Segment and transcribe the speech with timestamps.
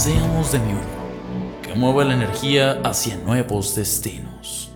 [0.00, 4.72] Seamos de mi uno, que mueva la energía hacia nuevos destinos.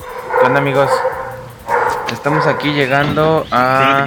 [0.00, 0.90] ¿Qué onda amigos?
[2.12, 4.04] Estamos aquí llegando a...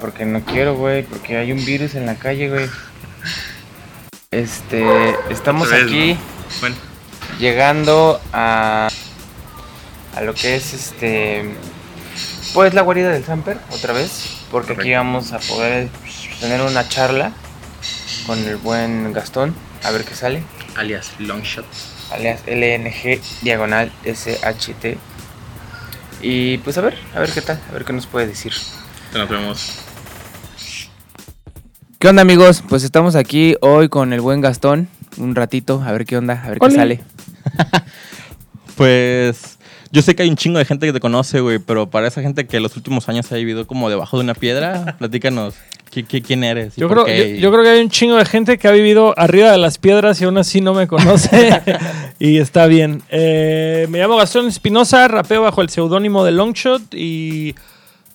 [0.00, 2.70] Porque no quiero, güey, porque hay un virus en la calle, güey.
[4.30, 6.18] Este, estamos vez, aquí
[6.60, 6.76] Bueno,
[7.38, 8.88] llegando a
[10.16, 11.54] a lo que es este
[12.54, 15.88] pues la guarida del Samper otra vez, porque aquí vamos a poder
[16.38, 17.32] tener una charla
[18.24, 19.52] con el buen Gastón,
[19.82, 20.44] a ver qué sale,
[20.76, 21.66] alias Longshot.
[22.12, 24.96] alias LNG diagonal SHT.
[26.22, 28.52] Y pues a ver, a ver qué tal, a ver qué nos puede decir.
[29.12, 29.72] Te nos vemos.
[31.98, 32.62] ¿Qué onda amigos?
[32.68, 36.50] Pues estamos aquí hoy con el buen Gastón, un ratito, a ver qué onda, a
[36.50, 37.02] ver qué sale.
[38.76, 39.58] Pues
[39.94, 42.20] yo sé que hay un chingo de gente que te conoce, güey, pero para esa
[42.20, 45.54] gente que los últimos años ha vivido como debajo de una piedra, platícanos,
[45.92, 46.74] ¿qui- qui- quién eres?
[46.74, 47.36] Yo creo, qué?
[47.36, 49.78] yo, yo creo que hay un chingo de gente que ha vivido arriba de las
[49.78, 51.62] piedras y aún así no me conoce.
[52.18, 53.02] y está bien.
[53.08, 57.54] Eh, me llamo Gastón Espinosa, rapeo bajo el seudónimo de Longshot y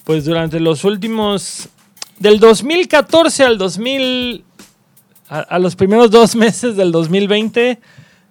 [0.03, 1.69] pues durante los últimos...
[2.19, 4.43] Del 2014 al 2000...
[5.29, 7.79] A, a los primeros dos meses del 2020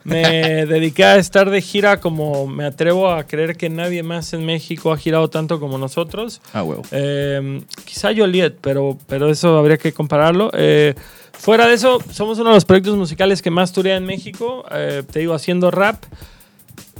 [0.05, 0.23] me
[0.67, 4.93] dediqué a estar de gira como me atrevo a creer que nadie más en México
[4.93, 6.41] ha girado tanto como nosotros.
[6.53, 6.83] Ah, huevo.
[6.91, 10.51] Eh, quizá Joliet, pero, pero eso habría que compararlo.
[10.55, 10.95] Eh,
[11.33, 14.65] fuera de eso, somos uno de los proyectos musicales que más turea en México.
[14.71, 16.03] eh, te digo, haciendo rap.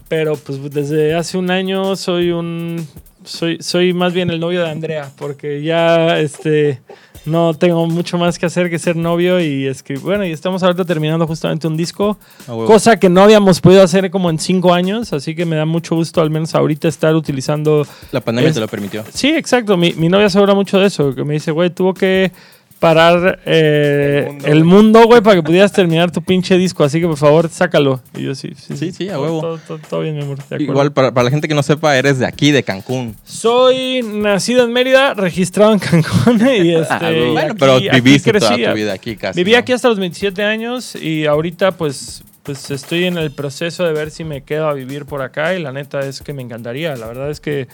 [0.09, 2.87] Pero pues desde hace un año soy un.
[3.25, 6.81] Soy, soy más bien el novio de Andrea, porque ya este.
[7.27, 10.03] No tengo mucho más que hacer que ser novio y escribir.
[10.03, 12.17] Bueno, y estamos ahorita terminando justamente un disco.
[12.47, 15.95] Cosa que no habíamos podido hacer como en cinco años, así que me da mucho
[15.95, 19.05] gusto al menos ahorita estar utilizando La pandemia es- te lo permitió.
[19.13, 19.77] Sí, exacto.
[19.77, 22.33] Mi, mi novia se habla mucho de eso, que me dice, güey, tuvo que
[22.79, 27.17] parar eh, el mundo, güey, para que pudieras terminar tu pinche disco, así que por
[27.17, 28.01] favor, sácalo.
[28.17, 29.41] Y yo sí, sí, Sí, sí, a todo- huevo.
[29.41, 30.39] Todo, todo- todo bien, mi amor.
[30.59, 33.17] Igual, para, para la gente que no sepa, eres de aquí, de Cancún.
[33.25, 36.87] Soy nacido en Mérida, registrado en Cancún y este...
[36.95, 38.65] Ah, y bueno, aquí- pero aquí viviste toda crecí.
[38.71, 39.39] tu vida aquí casi.
[39.41, 39.59] Viví ¿no?
[39.59, 44.11] aquí hasta los 27 años y ahorita pues, pues estoy en el proceso de ver
[44.11, 46.95] si me quedo a vivir por acá y la neta es que me encantaría.
[46.97, 47.67] La verdad es que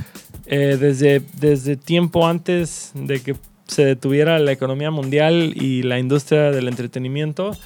[0.46, 3.36] eh, desde, desde tiempo antes de que
[3.66, 7.56] se detuviera la economía mundial y la industria del entretenimiento,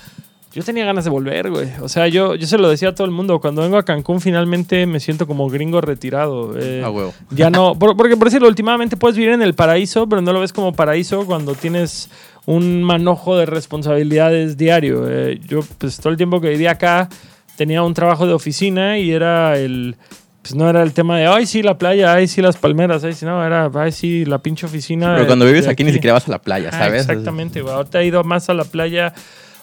[0.55, 1.69] yo tenía ganas de volver, güey.
[1.83, 3.39] O sea, yo, yo se lo decía a todo el mundo.
[3.41, 6.59] Cuando vengo a Cancún finalmente me siento como gringo retirado.
[6.59, 7.13] Eh, Ah, huevo.
[7.31, 10.41] ya no, por- porque por decirlo, últimamente puedes vivir en el paraíso, pero no lo
[10.41, 12.09] ves como paraíso cuando tienes
[12.47, 15.05] un manojo de responsabilidades diario.
[15.09, 17.09] Eh, yo, pues todo el tiempo que vivía acá,
[17.57, 19.97] tenía un trabajo de oficina y era el.
[20.43, 23.13] Pues no era el tema de, ay, sí, la playa, ay, sí, las palmeras, ay,
[23.13, 25.15] sí, no, era, ay, sí, la pinche oficina.
[25.15, 27.03] Pero cuando vives aquí, ni siquiera vas a la playa, Ah, ¿sabes?
[27.03, 27.75] exactamente, güey.
[27.75, 29.13] Ahorita he ido más a la playa.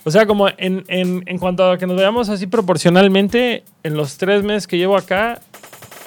[0.04, 4.18] O sea, como en, en, en cuanto a que nos veamos así proporcionalmente, en los
[4.18, 5.40] tres meses que llevo acá,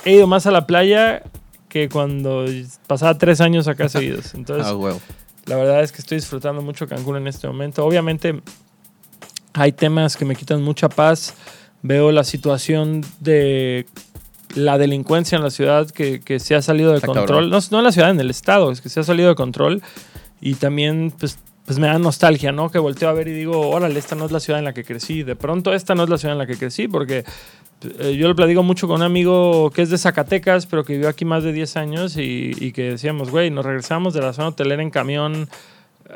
[0.04, 1.22] he ido más a la playa
[1.68, 2.44] que cuando
[2.86, 4.34] pasaba tres años acá seguidos.
[4.34, 5.00] Entonces, Ah, huevo.
[5.46, 7.84] la verdad es que estoy disfrutando mucho Cancún en este momento.
[7.84, 8.40] Obviamente,
[9.54, 11.34] hay temas que me quitan mucha paz.
[11.82, 13.86] Veo la situación de
[14.54, 17.50] la delincuencia en la ciudad que, que se ha salido de control.
[17.50, 19.82] No, no en la ciudad, en el estado, es que se ha salido de control.
[20.40, 22.70] Y también, pues, pues me da nostalgia, ¿no?
[22.70, 24.84] Que volteo a ver y digo, órale, esta no es la ciudad en la que
[24.84, 25.22] crecí.
[25.22, 27.24] De pronto, esta no es la ciudad en la que crecí, porque
[27.98, 31.08] eh, yo lo platico mucho con un amigo que es de Zacatecas, pero que vivió
[31.08, 34.48] aquí más de 10 años y, y que decíamos, güey, nos regresamos de la zona
[34.48, 35.48] hotelera en camión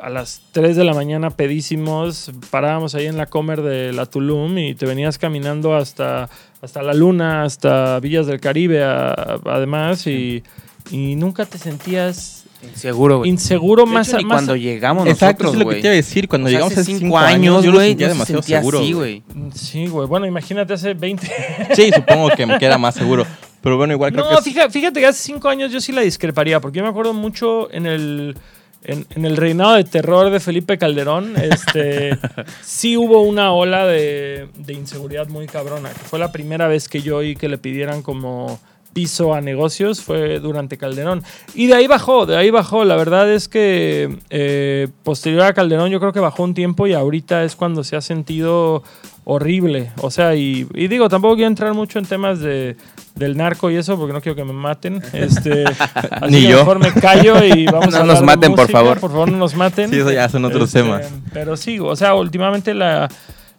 [0.01, 4.57] a las 3 de la mañana pedísimos, parábamos ahí en la comer de la Tulum
[4.59, 6.31] y te venías caminando hasta,
[6.63, 10.43] hasta la Luna, hasta Villas del Caribe, a- además, y,
[10.91, 13.31] y nunca te sentías Inseguro, güey.
[13.31, 15.93] inseguro más, hecho, ni más cuando llegamos Exacto, eso nosotros, es lo que te iba
[15.93, 16.29] a decir.
[16.29, 18.43] Cuando O sea, llegamos hace cinco cinco años, yo lo güey, sentía no se demasiado
[18.43, 18.79] sentía seguro.
[18.79, 19.23] así, güey.
[19.35, 19.51] güey.
[19.53, 20.07] Sí, güey.
[20.07, 21.29] Bueno, imagínate hace 20.
[21.75, 23.27] Sí, supongo que me queda más seguro.
[23.63, 25.91] Pero bueno, igual creo No, que es- fíjate, fíjate que hace cinco años yo sí
[25.91, 28.37] la discreparía, porque yo me acuerdo mucho en el,
[28.85, 32.19] en, en el reinado de terror de Felipe Calderón, este,
[32.63, 37.03] sí hubo una ola de, de inseguridad muy cabrona, que fue la primera vez que
[37.03, 38.61] yo oí que le pidieran como
[38.93, 41.23] piso a negocios fue durante Calderón.
[41.55, 42.85] Y de ahí bajó, de ahí bajó.
[42.85, 46.93] La verdad es que eh, posterior a Calderón yo creo que bajó un tiempo y
[46.93, 48.83] ahorita es cuando se ha sentido
[49.25, 49.91] horrible.
[50.01, 52.77] O sea, y, y digo, tampoco quiero entrar mucho en temas de,
[53.15, 55.03] del narco y eso porque no quiero que me maten.
[55.13, 55.65] Este,
[56.11, 56.59] así Ni que yo.
[56.59, 59.01] Mejor me callo y vamos No a nos hablar de maten, por favor.
[59.01, 59.91] Por favor, no nos maten.
[59.91, 61.13] Sí, eso ya son otros Este, temas.
[61.33, 63.09] Pero sí, o sea, últimamente la,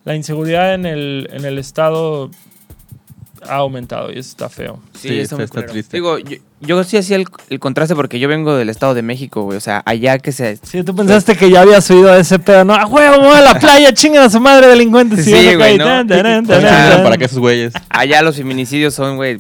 [0.06, 2.30] la inseguridad en el, en el estado
[3.48, 4.80] ha aumentado y eso está feo.
[5.00, 5.72] Sí, está muy está culero.
[5.74, 5.98] triste.
[5.98, 9.44] Digo, yo, yo sí hacía el, el contraste porque yo vengo del Estado de México,
[9.44, 9.58] güey.
[9.58, 10.58] O sea, allá que se...
[10.64, 12.74] Sí, tú pensaste que ya había subido ese pedo, ¿no?
[12.74, 13.94] ¡A huevo, vamos a la playa!
[13.94, 15.26] ¡Chingan a su madre, delincuentes!
[15.26, 15.86] Sí, güey, ¿no?
[16.08, 17.74] para que esos güeyes.
[17.90, 19.40] Allá los feminicidios son, güey,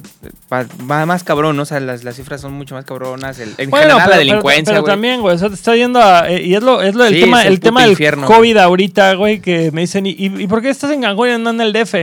[0.79, 1.63] más cabrón, ¿no?
[1.63, 3.39] O sea, las, las cifras son mucho más cabronas.
[3.39, 4.91] El, en Bueno, general, pero, la pero- delincuencia, pero güey.
[4.93, 6.29] también, güey, o sea, te está yendo a...
[6.29, 8.27] eh, y es lo, es lo del Sí, tema, es el el tema del infierno,
[8.27, 11.49] COVID ahorita, güey, que me dicen, ¿y, y por qué estás en Cancún y no
[11.51, 11.95] en el DF?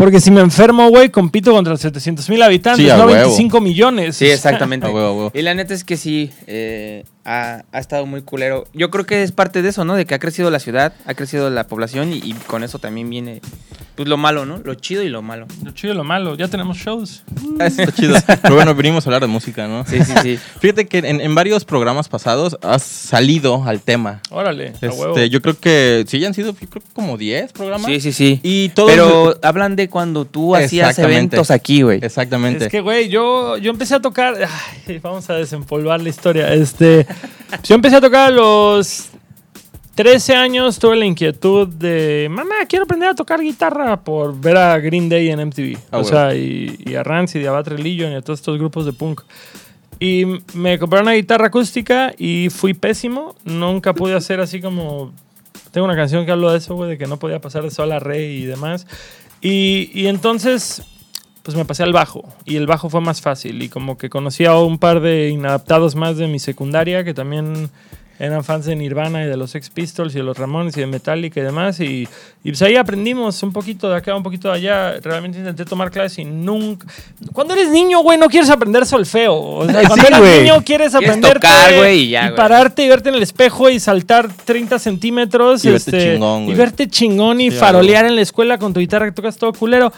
[0.00, 3.12] Porque si me enfermo, güey, compito contra 700 mil habitantes, Sí, no huevo.
[3.28, 4.16] 25 millones.
[4.16, 4.86] Sí, exactamente.
[4.86, 5.30] A huevo, a huevo.
[5.34, 8.66] Y la neta es que sí, eh, ha, ha estado muy culero.
[8.72, 9.94] Yo creo que es parte de eso, ¿no?
[9.94, 13.08] De que ha crecido la ciudad, ha crecido la población y, y con eso también
[13.10, 13.40] viene,
[13.96, 14.58] pues, lo malo, ¿no?
[14.64, 15.46] Lo chido y lo malo.
[15.62, 17.22] Lo chido y lo malo, ya tenemos shows.
[17.58, 18.16] Ah, eso está chido.
[18.42, 19.84] Pero bueno, venimos a hablar de música, ¿no?
[19.84, 20.38] Sí, sí, sí.
[20.60, 24.22] Fíjate que en, en varios programas pasados has salido al tema.
[24.30, 25.08] Órale, a huevo.
[25.14, 27.86] Este, yo creo que sí, ya han sido yo creo, que como 10 programas.
[27.86, 28.40] Sí, sí, sí.
[28.42, 28.90] Y todos.
[28.90, 32.00] Pero hablan de cuando tú hacías eventos aquí, güey.
[32.02, 32.64] Exactamente.
[32.64, 34.34] Es que, güey, yo, yo empecé a tocar.
[34.88, 36.54] ay, vamos a desempolvar la historia.
[36.54, 37.06] Este,
[37.64, 39.10] yo empecé a tocar a los
[39.94, 40.78] 13 años.
[40.78, 45.30] Tuve la inquietud de, mamá, quiero aprender a tocar guitarra por ver a Green Day
[45.30, 45.76] en MTV.
[45.90, 46.08] Ah, o huevo.
[46.08, 48.92] sea, y, y a Rancid, y a Bad Religion, y a todos estos grupos de
[48.92, 49.22] punk.
[50.00, 50.24] Y
[50.54, 53.34] me compré una guitarra acústica y fui pésimo.
[53.44, 55.12] Nunca pude hacer así como.
[55.72, 57.92] Tengo una canción que hablo de eso, güey, de que no podía pasar de sol
[57.92, 58.86] a re y demás.
[59.42, 60.82] Y, y entonces,
[61.50, 62.22] pues me pasé al bajo.
[62.44, 63.60] Y el bajo fue más fácil.
[63.60, 67.70] Y como que conocí a un par de inadaptados más de mi secundaria que también
[68.20, 70.86] eran fans de Nirvana y de los Sex Pistols y de los Ramones y de
[70.86, 71.80] Metallica y demás.
[71.80, 72.06] Y,
[72.44, 75.00] y pues ahí aprendimos un poquito de acá, un poquito de allá.
[75.02, 76.86] Realmente intenté tomar clases y nunca.
[77.32, 79.34] Cuando eres niño, güey, no quieres aprender solfeo.
[79.34, 80.40] O sea, Sí, cuando eres güey.
[80.42, 82.36] niño quieres aprender tocar, güey, y ya, güey.
[82.36, 85.64] pararte y verte en el espejo y saltar 30 centímetros.
[85.64, 86.56] Y verte este, chingón, y güey.
[86.58, 89.92] verte chingón y Sí, farolear en la escuela con tu guitarra que tocas todo culero.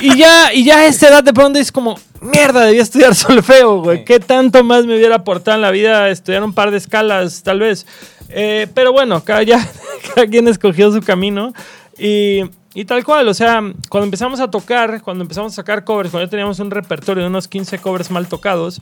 [0.00, 3.82] y ya, y ya a esa edad de pronto es como, mierda, debía estudiar solfeo,
[3.82, 4.04] güey.
[4.04, 7.60] ¿Qué tanto más me hubiera aportado en la vida estudiar un par de escalas, tal
[7.60, 7.86] vez?
[8.30, 9.58] Eh, pero bueno, cada, ya,
[10.14, 11.52] cada quien escogió su camino.
[11.98, 12.40] Y,
[12.74, 13.60] y tal cual, o sea,
[13.90, 17.28] cuando empezamos a tocar, cuando empezamos a sacar covers, cuando ya teníamos un repertorio de
[17.28, 18.80] unos 15 covers mal tocados,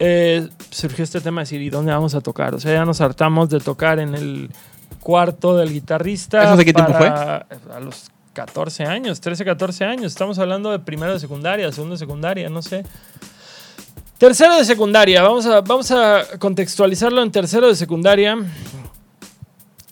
[0.00, 2.54] eh, surgió este tema de decir, ¿y dónde vamos a tocar?
[2.54, 4.50] O sea, ya nos hartamos de tocar en el
[4.98, 6.42] cuarto del guitarrista.
[6.42, 10.06] ¿Eso hace qué tiempo para- A los 14 años, 13, 14 años.
[10.12, 12.84] Estamos hablando de primero de secundaria, segundo de secundaria, no sé.
[14.20, 18.36] Tercero de secundaria, vamos a, vamos a contextualizarlo en tercero de secundaria.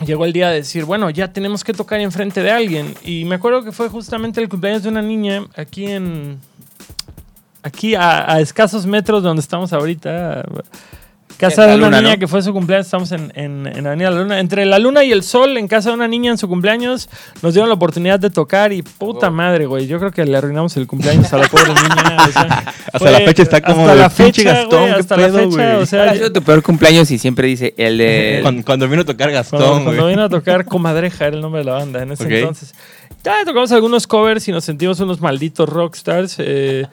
[0.04, 2.94] Llegó el día de decir, bueno, ya tenemos que tocar enfrente de alguien.
[3.02, 6.40] Y me acuerdo que fue justamente el cumpleaños de una niña aquí en.
[7.62, 10.44] Aquí a, a escasos metros de donde estamos ahorita.
[11.38, 12.18] Casa En la de una luna, niña ¿no?
[12.18, 14.40] que fue su cumpleaños, estamos en, en, en Avenida La Luna.
[14.40, 17.08] Entre la luna y el sol, en casa de una niña en su cumpleaños,
[17.42, 19.86] nos dieron la oportunidad de tocar y puta madre, güey.
[19.86, 22.16] Yo creo que le arruinamos el cumpleaños a la pobre niña.
[22.28, 25.26] o sea, Hasta la fecha está como hasta la pinche fecha, Gastón, güey, hasta la
[25.26, 25.82] pedo, fecha, güey.
[25.82, 27.10] o sea, ¿Cuál ha sido tu peor cumpleaños?
[27.12, 28.40] Y siempre dice el de...
[28.42, 30.14] Cuando, cuando vino a tocar Cuando, Gastón, cuando güey.
[30.14, 32.30] vino a tocar Comadreja era el nombre de la banda en ese Ok.
[32.30, 32.74] entonces.
[33.24, 36.36] Ya tocamos algunos covers y nos sentimos unos malditos rockstars.
[36.38, 36.86] eh,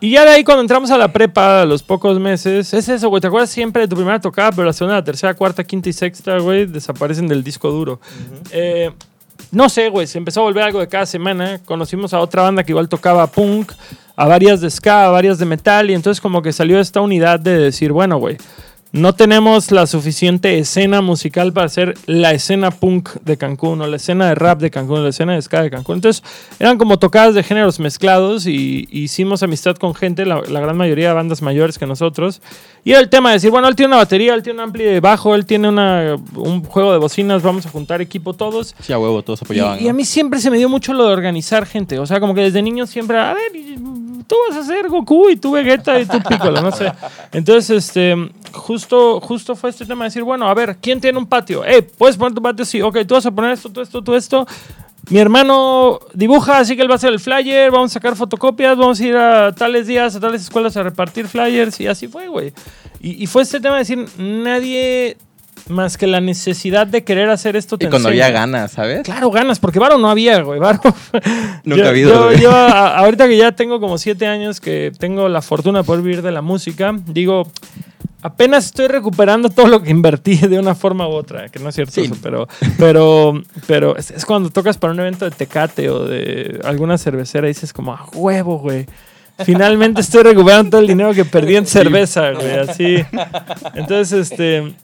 [0.00, 3.08] y ya de ahí cuando entramos a la prepa a los pocos meses, es eso,
[3.08, 3.20] güey.
[3.20, 5.92] ¿Te acuerdas siempre de tu primera tocada, pero la segunda, la tercera, cuarta, quinta y
[5.92, 8.00] sexta, güey, desaparecen del disco duro?
[8.50, 8.90] Eh,
[9.52, 11.60] no sé, güey, se empezó a volver algo de cada semana.
[11.64, 13.72] Conocimos a otra banda que igual tocaba punk,
[14.16, 17.38] a varias de ska, a varias de metal, y entonces como que salió esta unidad
[17.38, 18.38] de decir, bueno, güey,
[18.92, 23.96] no tenemos la suficiente escena musical para hacer la escena punk de Cancún o la
[23.96, 25.96] escena de rap de Cancún o la escena de ska de Cancún.
[25.96, 26.22] Entonces
[26.58, 30.76] eran como tocadas de géneros mezclados y, y hicimos amistad con gente, la, la gran
[30.76, 32.42] mayoría de bandas mayores que nosotros.
[32.84, 34.84] Y era el tema de decir, bueno, él tiene una batería, él tiene un ampli
[34.84, 38.74] de bajo, él tiene una, un juego de bocinas, vamos a juntar equipo todos.
[38.80, 39.80] Sí, a huevo, todos apoyaban.
[39.80, 39.96] Y, y a ¿no?
[39.96, 41.98] mí siempre se me dio mucho lo de organizar gente.
[41.98, 43.52] O sea, como que desde niño siempre, a ver,
[44.26, 46.92] tú vas a ser Goku y tú Vegeta y tú Piccolo, no sé.
[47.32, 48.14] Entonces, este,
[48.52, 51.64] justo, justo fue este tema de decir, bueno, a ver, ¿quién tiene un patio?
[51.64, 52.64] Eh, ¿puedes poner tu patio?
[52.64, 54.46] Sí, ok, tú vas a poner esto, tú esto, tú esto.
[55.10, 58.76] Mi hermano dibuja, así que él va a hacer el flyer, vamos a sacar fotocopias,
[58.76, 62.28] vamos a ir a tales días, a tales escuelas a repartir flyers y así fue,
[62.28, 62.52] güey.
[63.00, 65.16] Y, y fue este tema de decir, nadie
[65.68, 67.76] más que la necesidad de querer hacer esto.
[67.78, 68.26] Y cuando enseña.
[68.26, 69.02] había ganas, ¿sabes?
[69.02, 70.58] Claro, ganas, porque varo no había, güey.
[70.58, 70.80] Varo.
[71.64, 75.28] Nunca ha habido, Yo, yo a- ahorita que ya tengo como siete años que tengo
[75.28, 77.50] la fortuna de poder vivir de la música, digo,
[78.22, 81.74] apenas estoy recuperando todo lo que invertí de una forma u otra, que no es
[81.76, 82.02] cierto Sí.
[82.02, 86.60] eso, pero, pero, pero es, es cuando tocas para un evento de Tecate o de
[86.64, 88.86] alguna cervecera y dices como, a huevo, güey.
[89.44, 92.96] Finalmente estoy recuperando todo el dinero que perdí en cerveza, güey, así.
[93.74, 94.74] Entonces, este,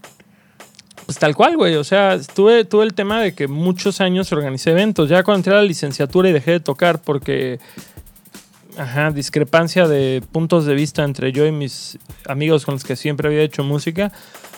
[1.09, 1.75] pues tal cual, güey.
[1.77, 5.09] O sea, tuve, tuve el tema de que muchos años organicé eventos.
[5.09, 7.61] Ya cuando entré a la licenciatura y dejé de tocar porque,
[8.77, 13.27] ajá, discrepancia de puntos de vista entre yo y mis amigos con los que siempre
[13.29, 14.13] había hecho música.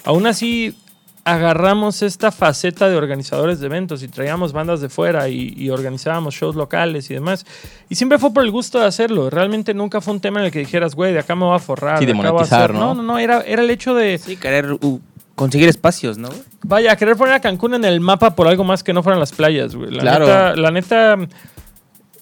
[0.04, 0.74] Aún así,
[1.22, 6.34] agarramos esta faceta de organizadores de eventos y traíamos bandas de fuera y, y organizábamos
[6.34, 7.46] shows locales y demás.
[7.88, 9.30] Y siempre fue por el gusto de hacerlo.
[9.30, 11.60] Realmente nunca fue un tema en el que dijeras, güey, de acá me voy a
[11.60, 12.00] forrar.
[12.00, 12.74] Sí, de acá voy a monetizar, hacer".
[12.74, 12.80] ¿no?
[12.80, 13.18] No, no, no.
[13.20, 15.00] Era, era el hecho de, Sí, querer uh,
[15.40, 16.28] conseguir espacios, ¿no?
[16.64, 19.32] Vaya, querer poner a Cancún en el mapa por algo más que no fueran las
[19.32, 19.90] playas, güey.
[19.90, 20.26] La Claro.
[20.26, 21.16] neta, la neta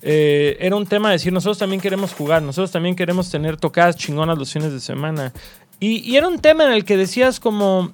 [0.02, 3.96] eh, era un tema de decir, nosotros también queremos jugar, nosotros también queremos tener tocadas
[3.96, 5.32] chingonas los fines de semana.
[5.80, 7.90] Y, y era un tema en el que decías como,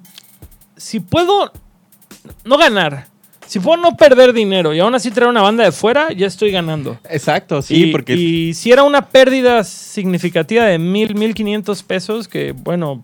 [0.77, 1.51] si puedo
[2.43, 3.07] no ganar,
[3.47, 6.51] si puedo no perder dinero y aún así traer una banda de fuera, ya estoy
[6.51, 6.99] ganando.
[7.09, 12.27] Exacto, sí, y, porque y si era una pérdida significativa de mil, mil quinientos pesos,
[12.27, 13.03] que bueno,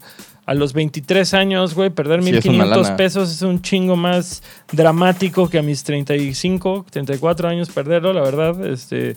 [0.51, 2.97] a los 23 años, güey, perder Sí, mil es una quinientos lana.
[2.97, 8.65] pesos es un chingo más dramático que a mis 35, 34 años perderlo, la verdad.
[8.65, 9.15] Este,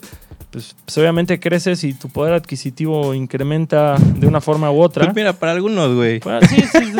[0.51, 5.03] pues, pues, obviamente creces y tu poder adquisitivo incrementa de una forma u otra.
[5.05, 6.19] Pues mira, para algunos, güey.
[6.19, 6.99] Bueno, sí, sí, sí.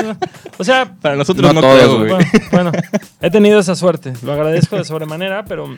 [0.57, 2.09] O sea, Para nosotros No no, todos, creo, güey.
[2.11, 2.25] güey.
[2.51, 2.87] bueno, bueno,
[3.21, 4.11] he tenido esa suerte.
[4.23, 5.77] Lo agradezco de sobremanera, pero,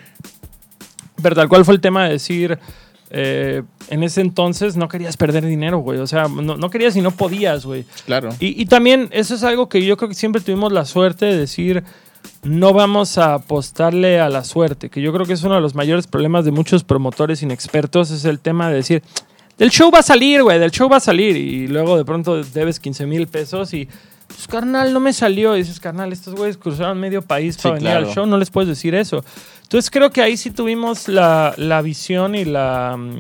[1.22, 2.58] pero tal cual fue el tema de decir,
[3.10, 6.00] eh, en ese entonces no querías perder dinero, güey.
[6.00, 7.86] O sea, no, no querías y no podías, güey.
[8.06, 8.30] Claro.
[8.40, 11.38] Y, y también eso es algo que yo creo que siempre tuvimos la suerte de
[11.38, 11.84] decir,
[12.44, 15.76] no vamos a apostarle a la suerte, que yo creo que es uno de los
[15.76, 19.04] mayores problemas de muchos promotores inexpertos, es el tema de decir,
[19.58, 22.44] del show va a salir, güey, del show va a salir, y luego de pronto
[22.44, 23.88] debes 15 mil pesos y,
[24.28, 27.76] pues carnal, no me salió, y dices, carnal, estos güeyes cruzaron medio país Sí, para
[27.76, 28.08] venir claro.
[28.08, 29.24] al show, no les puedes decir eso.
[29.68, 33.20] Entonces creo que ahí sí tuvimos la, la visión y la, mm,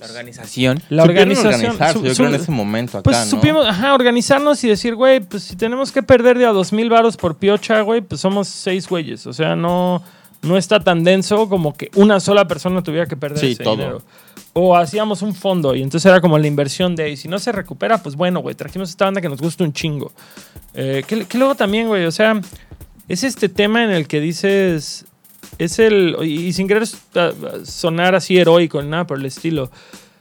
[0.00, 0.82] La organización.
[0.88, 1.76] la organización.
[1.92, 3.26] su- yo su- creo en ese momento acá, pues ¿no?
[3.26, 6.88] supimos, ajá, organizarnos y decir, güey, pues si tenemos que perder de a dos mil
[6.88, 9.26] varos por piocha, güey, pues somos seis güeyes.
[9.26, 10.02] O sea, no,
[10.42, 13.76] no está tan denso como que una sola persona tuviera que perder Sí, ese todo.
[13.76, 14.02] dinero.
[14.54, 17.52] O hacíamos un fondo y entonces era como la inversión de, y si no se
[17.52, 20.10] recupera, pues bueno, güey, trajimos esta banda que nos gusta un chingo.
[20.74, 22.40] Eh, que, que luego también, güey, o sea,
[23.06, 25.04] es este tema en el que dices,
[25.58, 29.70] es el, y, sin querer uh, sonar así heroico nada por el estilo,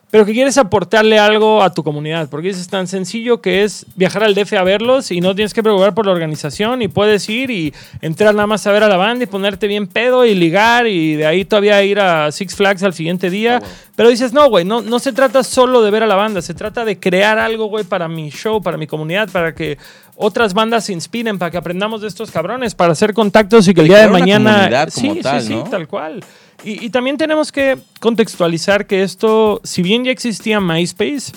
[0.09, 4.23] pero que quieres aportarle algo a tu comunidad, porque es tan sencillo que es viajar
[4.23, 7.51] al DF a verlos y no tienes que preocupar por la organización y puedes ir
[7.51, 10.87] y entrar nada más a ver a la banda y ponerte bien pedo y ligar
[10.87, 13.61] y de ahí todavía ir a Six Flags al siguiente día.
[13.97, 16.53] Pero dices, no, güey, no, no se trata solo de ver a la banda, se
[16.53, 19.77] trata de crear algo, güey, para mi show, para mi comunidad, para que
[20.15, 23.81] otras bandas se inspiren, para que aprendamos de estos cabrones, para hacer contactos y que
[23.81, 24.69] el día de mañana...
[24.93, 25.63] como sí, tal, sí, sí, ¿no?
[25.63, 26.23] tal cual.
[26.63, 31.31] Y, y también tenemos que contextualizar que esto, si bien ya existía MySpace,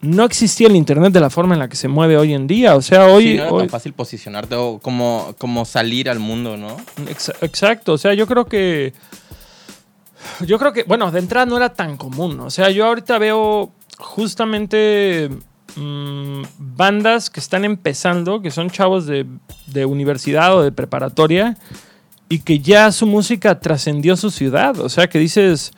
[0.00, 2.74] no existía el Internet de la forma en la que se mueve hoy en día.
[2.74, 3.22] O sea, hoy...
[3.24, 6.76] sí, no era hoy- tan fácil posicionarte o como, como salir al mundo, ¿no?
[7.06, 8.92] Exa- Exacto, o sea, yo creo que.
[10.46, 12.38] Yo creo que, bueno, de entrada no era tan común.
[12.40, 15.28] O sea, yo ahorita veo justamente
[15.76, 19.26] mm, bandas que están empezando, que son chavos de,
[19.66, 21.56] de universidad o de preparatoria,
[22.32, 24.80] y que ya su música trascendió su ciudad.
[24.80, 25.72] O sea, que dices,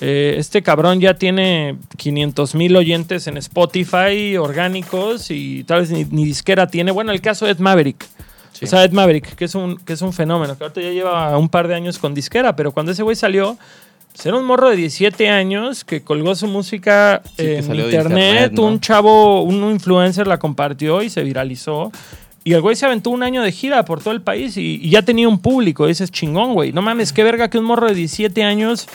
[0.00, 6.04] eh, este cabrón ya tiene 500 mil oyentes en Spotify orgánicos y tal vez ni,
[6.06, 6.90] ni disquera tiene.
[6.90, 8.04] Bueno, el caso de Ed Maverick.
[8.50, 8.64] Sí.
[8.64, 11.38] O sea, Ed Maverick, que es, un, que es un fenómeno, que ahorita ya lleva
[11.38, 13.56] un par de años con disquera, pero cuando ese güey salió,
[14.12, 18.52] pues era un morro de 17 años que colgó su música Sí, en internet, internet,
[18.54, 18.62] ¿no?
[18.64, 21.92] un chavo, un influencer la compartió y se viralizó.
[22.44, 24.90] Y el güey se aventó un año de gira por todo el país y, y
[24.90, 25.86] ya tenía un público.
[25.86, 26.72] Ese es chingón, güey.
[26.72, 28.88] No mames, qué verga que un morro de 17 años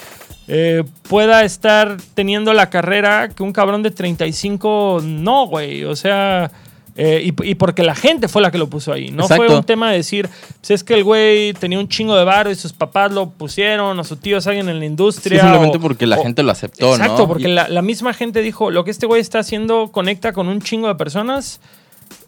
[0.50, 5.86] eh, pueda estar teniendo la carrera que un cabrón de 35 no, güey.
[5.86, 6.51] O sea,
[6.98, 9.12] eh, y, y porque la gente fue la que lo puso ahí.
[9.12, 10.27] No fue un tema de decir,
[10.60, 13.98] pues es que el güey tenía un chingo de varo y sus papás lo pusieron,
[13.98, 15.39] o su tío es alguien en la Sí, industria.
[15.42, 17.27] simplemente o- porque la o- gente lo aceptó, Exacto, ¿no?
[17.27, 20.48] porque Y- la, la misma gente dijo, lo que este güey está haciendo conecta con
[20.48, 21.62] un chingo de personas,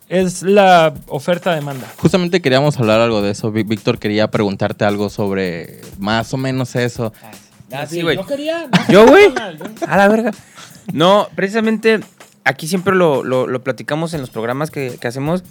[0.09, 1.87] es la oferta-demanda.
[1.97, 3.51] Justamente queríamos hablar algo de eso.
[3.51, 7.13] Ví- Víctor quería preguntarte algo sobre más o menos eso.
[7.71, 8.17] Ah, sí, güey.
[8.17, 8.67] Yo quería...
[8.89, 9.27] ¿Yo, güey?
[9.87, 10.31] A la verga.
[10.91, 11.99] No, precisamente
[12.43, 15.43] aquí siempre lo, lo- lo platicamos en los programas que, que hacemos.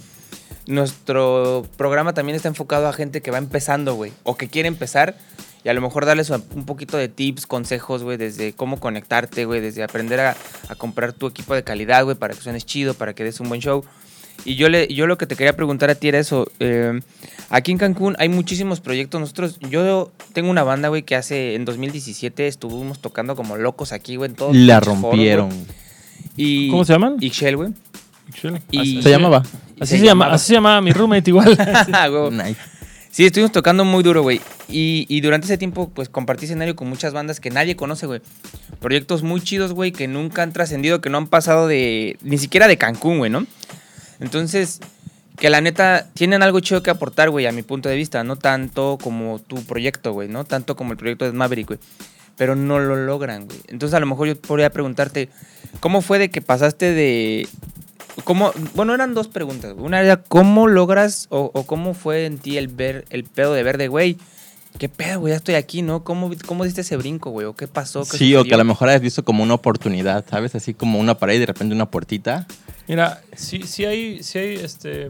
[0.67, 5.15] nuestro programa también está enfocado a gente que va empezando, güey, o que quiere empezar
[5.63, 9.59] y a lo mejor darles un poquito de tips, consejos, güey, desde cómo conectarte, güey,
[9.61, 10.35] desde aprender a,
[10.69, 13.49] a comprar tu equipo de calidad, güey, para que suenes chido, para que des un
[13.49, 13.83] buen show.
[14.45, 16.49] Y yo, le, yo lo que te quería preguntar a ti era eso.
[16.59, 16.99] eh,
[17.49, 19.19] aquí en Cancún hay muchísimos proyectos.
[19.19, 24.15] Nosotros, yo tengo una banda, güey, que hace, en 2017 estuvimos tocando como locos aquí,
[24.15, 25.49] güey, en todos los La foros, rompieron.
[26.35, 27.17] Y, ¿Cómo se llaman?
[27.19, 27.69] Ixchel, güey.
[28.71, 29.43] Y- Se llamaba.
[29.79, 31.57] Así se, llama, así se llamaba mi roommate igual.
[31.93, 32.31] Ah, güey.
[32.31, 32.57] Nice.
[33.11, 34.39] Sí, estuvimos tocando muy duro, güey.
[34.67, 38.21] Y, y durante ese tiempo, pues compartí escenario con muchas bandas que nadie conoce, güey.
[38.79, 42.17] Proyectos muy chidos, güey, que nunca han trascendido, que no han pasado de.
[42.21, 43.45] ni siquiera de Cancún, güey, ¿no?
[44.19, 44.79] Entonces,
[45.37, 48.23] que la neta tienen algo chido que aportar, güey, a mi punto de vista.
[48.23, 50.43] No tanto como tu proyecto, güey, ¿no?
[50.43, 51.79] Tanto como el proyecto de Maverick, güey.
[52.37, 53.59] Pero no lo logran, güey.
[53.67, 55.29] Entonces, a lo mejor yo podría preguntarte,
[55.79, 57.47] ¿cómo fue de que pasaste de.
[58.23, 58.51] ¿Cómo?
[58.75, 59.73] Bueno, eran dos preguntas.
[59.77, 63.63] Una era, ¿cómo logras o, o cómo fue en ti el ver el pedo de
[63.63, 64.17] ver de, güey?
[64.77, 65.31] ¿Qué pedo, güey?
[65.31, 66.03] Ya estoy aquí, ¿no?
[66.03, 67.45] ¿Cómo, cómo diste ese brinco, güey?
[67.45, 68.03] ¿O qué pasó?
[68.09, 70.55] ¿Qué Sí, o que a lo mejor has visto como una oportunidad, ¿sabes?
[70.55, 72.47] Así como una pared y de repente una puertita.
[72.87, 75.09] Mira, sí, sí hay, sí hay, este...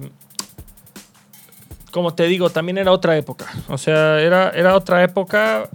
[1.92, 3.48] Como te digo, también era otra época.
[3.68, 5.70] O sea, era, era otra época.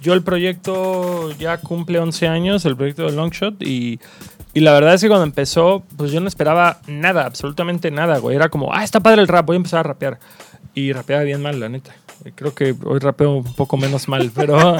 [0.00, 3.98] Yo el proyecto ya cumple 11 años, el proyecto de Longshot, y,
[4.54, 8.36] y la verdad es que cuando empezó, pues yo no esperaba nada, absolutamente nada, güey.
[8.36, 10.18] Era como, ah, está padre el rap, voy a empezar a rapear.
[10.74, 11.94] Y rapeaba bien mal, la neta.
[12.34, 14.76] Creo que hoy rapeo un poco menos mal, pero,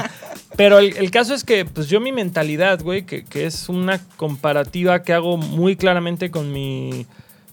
[0.55, 3.99] pero el, el caso es que, pues yo mi mentalidad, güey, que, que es una
[4.17, 7.05] comparativa que hago muy claramente con mi,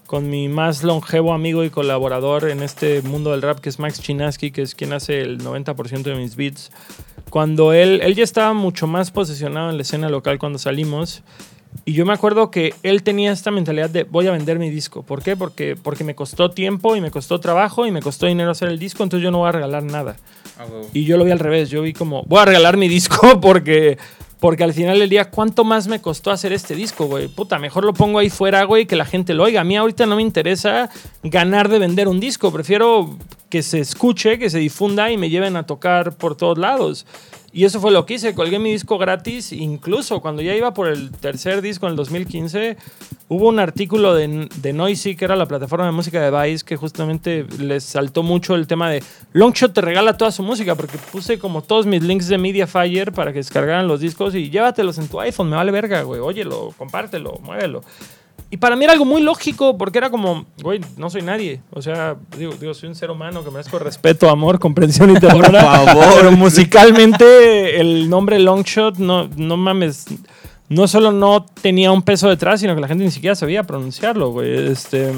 [0.07, 4.01] con mi más longevo amigo y colaborador en este mundo del rap, que es Max
[4.01, 6.71] Chinaski, que es quien hace el 90% de mis beats.
[7.29, 11.23] Cuando él, él ya estaba mucho más posicionado en la escena local cuando salimos.
[11.87, 15.03] Y yo me acuerdo que él tenía esta mentalidad de voy a vender mi disco.
[15.03, 15.37] ¿Por qué?
[15.37, 18.77] Porque, porque me costó tiempo y me costó trabajo y me costó dinero hacer el
[18.77, 20.17] disco, entonces yo no voy a regalar nada.
[20.59, 20.65] Ah.
[20.91, 23.97] Y yo lo vi al revés, yo vi como, voy a regalar mi disco porque,
[24.41, 27.29] porque al final del día, ¿cuánto más me costó hacer este disco, güey?
[27.29, 29.61] Puta, mejor lo pongo ahí fuera, güey, que la gente lo oiga.
[29.61, 30.89] A mí ahorita no me interesa
[31.23, 33.17] ganar de vender un disco, prefiero
[33.49, 37.05] que se escuche, que se difunda y me lleven a tocar por todos lados.
[37.57, 40.89] Y eso fue lo que hice, colgué mi disco gratis, incluso cuando ya iba por
[40.89, 42.77] el tercer disco en el 2015,
[43.29, 46.75] hubo un artículo de, de Noisy, que era la plataforma de música de Vice, que
[46.75, 49.01] justamente les saltó mucho el tema de
[49.33, 53.33] Longshot te regala toda su música, porque puse como todos mis links de Mediafire para
[53.33, 57.39] que descargaran los discos y llévatelos en tu iPhone, me vale verga, güey, óyelo, compártelo,
[57.41, 57.81] muévelo.
[58.49, 61.61] Y para mí era algo muy lógico, porque era como, güey, no soy nadie.
[61.71, 65.49] O sea, digo, digo soy un ser humano que merezco respeto, amor, comprensión y ternura.
[65.49, 66.05] Por favor.
[66.15, 70.05] Pero musicalmente, el nombre Longshot, no, no mames,
[70.69, 74.31] no solo no tenía un peso detrás, sino que la gente ni siquiera sabía pronunciarlo,
[74.31, 74.71] güey.
[74.71, 75.11] Este,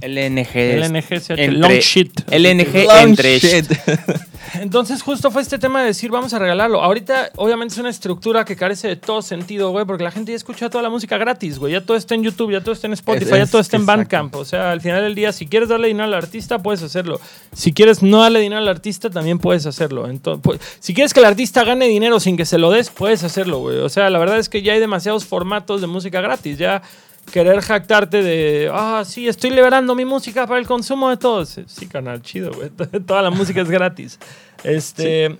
[0.00, 0.78] LNG.
[0.78, 2.20] LNG, entre- long shit.
[2.30, 3.38] LNG Long entre.
[3.38, 3.66] shit.
[4.54, 6.82] Entonces justo fue este tema de decir, vamos a regalarlo.
[6.82, 10.36] Ahorita, obviamente, es una estructura que carece de todo sentido, güey, porque la gente ya
[10.36, 11.72] escucha toda la música gratis, güey.
[11.72, 13.86] Ya todo está en YouTube, ya todo está en Spotify, Es- ya todo está en.
[13.86, 14.34] Bandcamp.
[14.34, 17.20] O sea, al final del día, si quieres darle dinero al artista, puedes hacerlo.
[17.54, 20.08] Si quieres no darle dinero al artista, también puedes hacerlo.
[20.08, 23.22] Entonces, pues, si quieres que el artista gane dinero sin que se lo des, puedes
[23.24, 23.78] hacerlo, güey.
[23.78, 26.58] O sea, la verdad es que ya hay demasiados formatos de música gratis.
[26.58, 26.82] Ya
[27.30, 31.58] querer jactarte de, ah, sí, estoy liberando mi música para el consumo de todos.
[31.66, 32.70] Sí, canal, chido, güey.
[33.06, 34.18] Toda la música es gratis.
[34.64, 35.36] Este,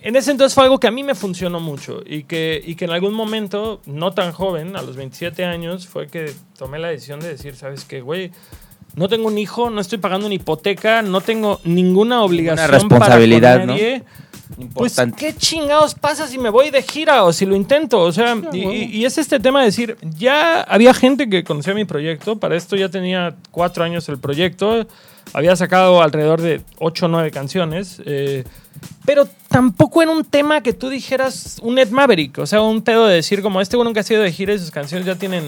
[0.00, 2.84] En ese entonces fue algo que a mí me funcionó mucho y que, y que
[2.84, 7.18] en algún momento, no tan joven, a los 27 años, fue que tomé la decisión
[7.18, 8.30] de decir, ¿sabes qué, güey?
[8.96, 13.66] No tengo un hijo, no estoy pagando una hipoteca, no tengo ninguna obligación responsabilidad, para
[13.66, 14.04] con ¿no?
[14.48, 15.16] Pues, Importante.
[15.18, 18.00] ¿qué chingados pasa si me voy de gira o si lo intento?
[18.00, 22.38] O sea, y, es este tema de decir, ya había gente que conocía mi proyecto,
[22.38, 24.86] para esto ya tenía cuatro años el proyecto,
[25.32, 28.44] había sacado alrededor de ocho o nueve canciones, eh,
[29.04, 33.06] pero tampoco era un tema que tú dijeras un Ed Maverick, o sea, un pedo
[33.06, 35.44] de decir como este güey nunca ha sido de gira y sus canciones ya tienen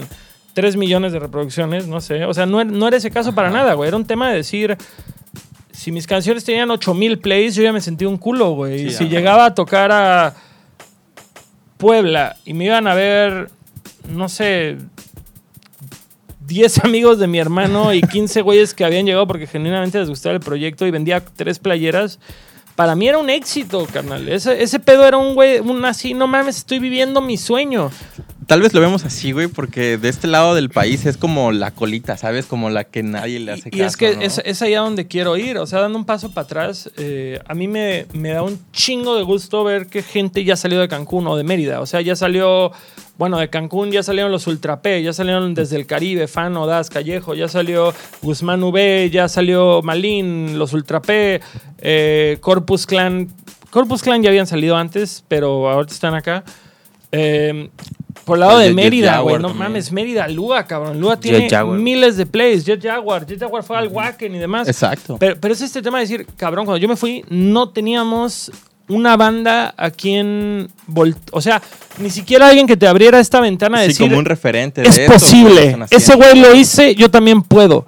[0.59, 3.49] 3 millones de reproducciones, no sé, o sea, no, era- no era ese caso para
[3.49, 4.75] nada, güey, era un tema de decir
[5.71, 8.89] si mis canciones tenían 8000 plays, yo ya me sentía un culo, güey.
[8.89, 10.35] Sí, si llegaba a tocar a
[11.77, 13.49] Puebla y me iban a ver,
[14.09, 14.75] no sé,
[16.47, 20.35] 10 amigos de mi hermano y 15 güeyes que habían llegado porque genuinamente les gustaba
[20.35, 22.19] el proyecto y vendía tres playeras.
[22.75, 24.27] Para mí era un éxito, carnal.
[24.27, 27.91] Ese, ese pedo era un güey, un así, no mames, estoy viviendo mi sueño.
[28.49, 31.69] Tal vez lo vemos así, güey, porque de este lado del país es como la
[31.71, 32.47] colita, ¿sabes?
[32.47, 33.83] Como la que nadie le hace Y, caso.
[33.83, 34.21] y es que ¿no?
[34.23, 35.59] es, es allá donde quiero ir.
[35.59, 39.15] O sea, dando un paso para atrás, eh, a mí me, me da un chingo
[39.15, 41.79] de gusto ver que gente ya salió de Cancún o de Mérida.
[41.79, 42.71] O sea, ya salió,
[43.19, 46.89] bueno, de Cancún ya salieron los Ultra P, ya salieron desde el Caribe, Fano, Das,
[46.89, 51.39] Callejo, ya salió Guzmán V, ya salió Malín, los Ultra P,
[51.77, 53.29] eh, Corpus Clan.
[53.69, 56.43] Corpus Clan ya habían salido antes, pero ahorita están acá.
[57.11, 57.69] Eh,
[58.25, 59.57] por el lado Pues de Jet Mérida, güey, no también.
[59.67, 60.99] mames, Mérida, Lua, cabrón.
[60.99, 62.65] Lua tiene miles de plays.
[62.65, 64.67] Jet Jaguar, Jet Jaguar fue al Wacken y demás.
[64.67, 65.17] Exacto.
[65.19, 68.51] Pero, pero es este tema de decir, cabrón, cuando yo me fui, no teníamos
[68.87, 70.69] una banda a quien.
[71.31, 71.61] O sea,
[71.99, 74.07] ni siquiera alguien que te abriera esta ventana de sí, decir.
[74.07, 75.77] como un referente de es esto, posible.
[75.89, 76.25] Ese haciendo".
[76.25, 77.85] güey lo hice, yo también puedo.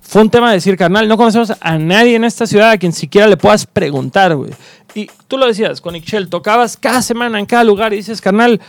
[0.00, 2.92] Fue un tema de decir, carnal, no conocemos a nadie en esta ciudad a quien
[2.92, 4.50] siquiera le puedas preguntar, güey.
[4.94, 8.60] Y tú lo decías, con Ixchel, tocabas cada semana en cada lugar y dices, carnal,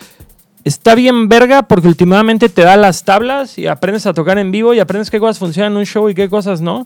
[0.65, 4.73] está bien verga porque últimamente te da las tablas y aprendes a tocar en vivo
[4.73, 6.85] y aprendes qué cosas funcionan en un show y qué cosas no.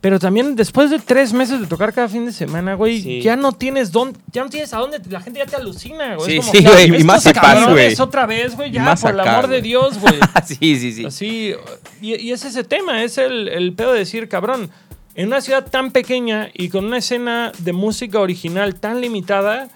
[0.00, 3.20] Pero también después de tres meses de tocar cada fin de semana, güey, Sí.
[3.20, 6.30] ya no tienes dónde, ya no tienes a dónde, la gente ya te alucina, güey.
[6.30, 7.94] Sí, es como, sí, "Ya, güey, y estos más acá, güey.
[7.98, 9.60] otra vez, güey, Y ya, por el amor de.
[9.60, 10.14] Dios, güey.
[10.46, 11.04] sí, sí, sí.
[11.04, 11.52] Así,
[12.00, 14.70] y, y es ese tema, es el, el pedo de decir, cabrón,
[15.16, 19.68] en una ciudad tan pequeña y con una escena de música original tan limitada,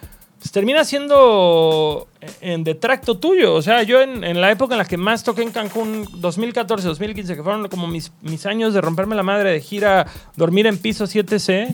[0.43, 2.09] pues termina siendo
[2.41, 3.55] en detracto tuyo.
[3.55, 6.89] O sea, yo en, en la época en la que más toqué en Cancún, 2014,
[6.89, 10.79] 2015, que fueron como mis, mis años de romperme la madre de gira, dormir en
[10.79, 11.73] piso 7C,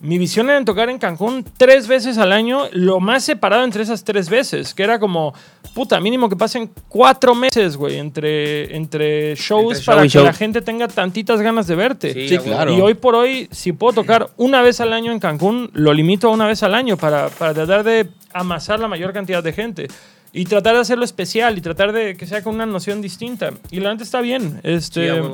[0.00, 4.04] mi visión era tocar en Cancún tres veces al año, lo más separado entre esas
[4.04, 5.34] tres veces, que era como,
[5.74, 10.24] puta, mínimo que pasen cuatro meses, güey, entre, entre shows Entre para que show.
[10.24, 12.12] la gente tenga tantitas ganas de verte.
[12.12, 12.72] Sí, Sí, claro.
[12.76, 16.28] Y hoy por hoy, si puedo tocar una vez al año en Cancún, lo limito
[16.28, 19.88] a una vez al año para, para tratar de amasar la mayor cantidad de gente.
[20.32, 23.50] Y tratar de hacerlo especial y tratar de que sea con una noción distinta.
[23.70, 24.60] Y la gente está bien.
[24.62, 25.32] Sí, Este, a huevo.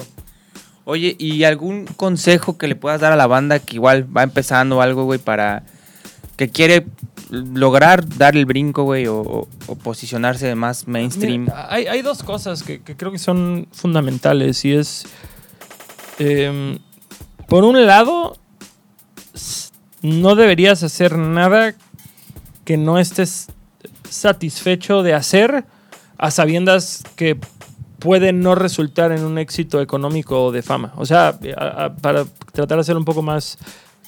[0.87, 4.83] Oye, ¿y algún consejo que le puedas dar a la banda que igual va empezando
[4.83, 5.62] algo, güey, para
[6.37, 6.87] que quiere
[7.31, 11.49] lograr dar el brinco, güey, o, o- posicionarse más mainstream?
[11.68, 15.05] Hay, hay dos cosas que, creo que son fundamentales y es,
[16.18, 16.79] em,
[17.49, 18.37] por un lado,
[20.03, 21.75] no deberías hacer nada
[22.64, 23.47] que no estés
[24.09, 25.64] satisfecho de hacer
[26.18, 27.38] a sabiendas que
[28.05, 30.93] puede no resultar en un éxito económico o de fama.
[30.97, 33.57] O sea, a- a- para tratar de ser un poco más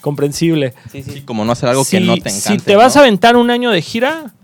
[0.03, 0.75] comprensible.
[0.93, 2.41] Sí, Sí, como no hacer algo que no te encante.
[2.43, 4.35] Si te vas a aventar un año de gira,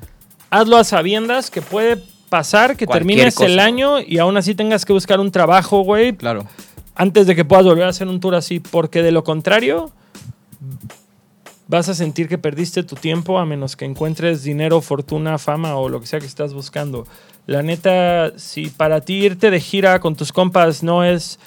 [0.49, 1.99] hazlo a sabiendas que puede
[2.31, 6.17] pasar que Cualquier termines el año y aún así tengas que buscar un trabajo, güey,
[6.17, 6.47] Claro.
[6.95, 9.91] antes de que puedas volver a hacer un tour así, porque de lo contrario
[11.69, 15.91] vas a sentir que perdiste tu tiempo a menos que encuentres dinero, fortuna, fama o
[15.91, 17.07] lo que sea que estás buscando.
[17.47, 21.39] La neta, si para ti irte de gira con tus compas no es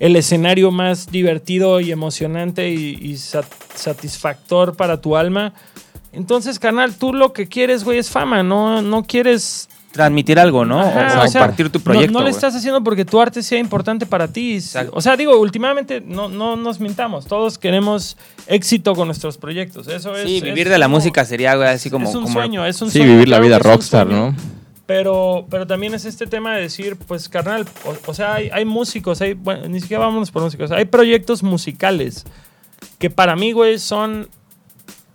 [0.00, 5.52] el escenario más divertido y emocionante y, y sat- satisfactor para tu alma,
[6.12, 10.80] entonces, canal, tú lo que quieres, güey, es fama, no, no quieres Transmitir algo, ¿no?
[10.80, 12.12] Ajá, o, o sea, compartir tu no- proyecto.
[12.12, 12.34] No, lo güey.
[12.34, 14.54] estás haciendo porque tu arte sea importante para ti.
[14.56, 14.90] Exacto.
[14.92, 17.26] O sea, digo, últimamente no, no nos mintamos.
[17.26, 18.16] Todos queremos
[18.48, 19.86] éxito con nuestros proyectos.
[19.86, 20.26] Eso es.
[20.26, 22.08] Sí, es vivir de la como- música sería, güey, así como...
[22.08, 24.08] es un como- sueño, es un Sí, sueño, vivir la vida rockstar.
[24.08, 24.34] ¿no?
[24.86, 27.66] Pero, pero también es este tema de decir, pues, carnal,
[28.06, 32.24] o, sea, hay, hay músicos, hay, bueno, ni siquiera vámonos por músicos, hay proyectos musicales
[32.98, 34.28] que para mí, güey, son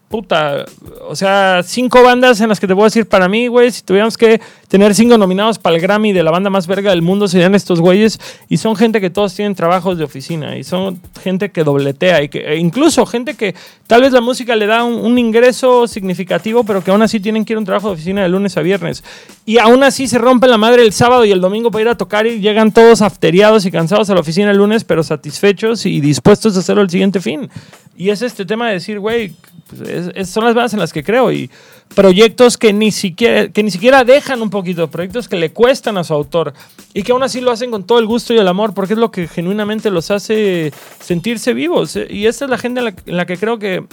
[0.09, 0.65] puta,
[1.07, 4.17] o sea, cinco bandas en las que te puedo decir para mí, güey, si tuviéramos
[4.17, 7.53] que tener cinco nominados para el Grammy de la banda más verga del mundo serían
[7.53, 8.19] estos güeyes
[8.49, 12.29] y son gente que todos tienen trabajos de oficina y son gente que dobletea y
[12.29, 13.53] que e incluso gente que
[13.85, 17.53] tal vez la música le da un, ingreso significativo, pero que aún así tienen que
[17.53, 19.03] ir a un trabajo de oficina de lunes a viernes
[19.45, 21.97] y aún así se rompen la madre el sábado y el domingo para ir a
[21.97, 26.01] tocar y llegan todos afteriados y cansados a la oficina el lunes, pero satisfechos y
[26.01, 27.47] dispuestos a hacerlo el siguiente fin.
[27.95, 29.33] Y es este tema de decir, güey,
[29.69, 31.49] pues, es- son las bases en las que creo y
[31.95, 36.03] proyectos que ni siquiera que ni siquiera dejan un poquito, proyectos que le cuestan a
[36.03, 36.53] su autor
[36.93, 38.99] y que aún así lo hacen con todo el gusto y el amor porque es
[38.99, 41.97] lo que genuinamente los hace sentirse vivos.
[42.09, 43.85] Y esta es la gente en la, que creo que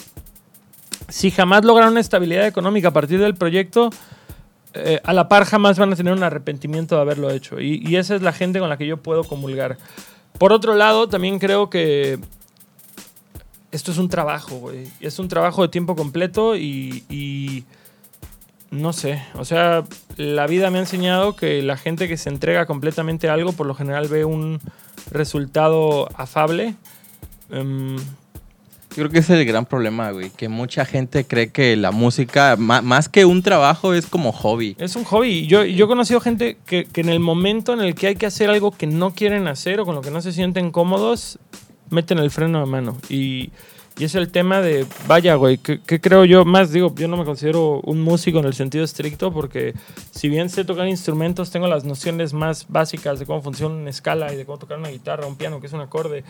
[1.09, 3.91] si jamás logran una estabilidad económica a partir del proyecto
[4.75, 7.61] eh, a la par jamás van a tener un arrepentimiento de haberlo hecho.
[7.61, 9.79] Y esa es la gente con la que yo puedo comulgar.
[10.39, 12.19] Por otro lado también creo que
[13.77, 14.89] esto es un trabajo, güey.
[15.01, 17.65] Es un trabajo de tiempo completo y, y
[18.71, 19.23] no sé.
[19.35, 19.85] O sea,
[20.17, 23.67] la vida me ha enseñado que la gente que se entrega completamente a algo, por
[23.67, 24.61] lo general ve un
[25.11, 26.75] resultado afable.
[27.51, 27.97] Em,
[28.97, 30.31] Creo que ese es el gran problema, güey.
[30.31, 34.75] Que mucha gente cree que la música, más que un trabajo, es como hobby.
[34.79, 35.47] Es un hobby.
[35.47, 38.25] Yo, yo he conocido gente que, que en el momento en el que hay que
[38.25, 41.39] hacer algo que no quieren hacer o con lo que no se sienten cómodos,
[41.91, 42.97] meten el freno de mano.
[43.09, 43.51] Y,
[43.99, 46.45] y es el tema de, vaya, güey, ¿qué, qué creo yo?
[46.45, 49.75] Más digo, yo no me considero un músico en el sentido estricto porque
[50.11, 54.33] si bien sé tocar instrumentos, tengo las nociones más básicas de cómo funciona una escala
[54.33, 56.25] y de cómo tocar una guitarra, un piano, que es un acorde.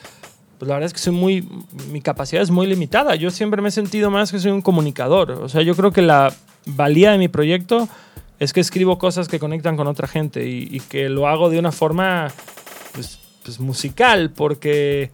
[0.58, 1.48] Pues la verdad es que soy muy,
[1.90, 3.14] mi capacidad es muy limitada.
[3.14, 5.32] Yo siempre me he sentido más que soy un comunicador.
[5.32, 6.32] O sea, yo creo que la
[6.64, 7.88] valía de mi proyecto
[8.38, 11.58] es que escribo cosas que conectan con otra gente y, y que lo hago de
[11.58, 12.28] una forma
[12.92, 15.10] pues, pues, musical, porque,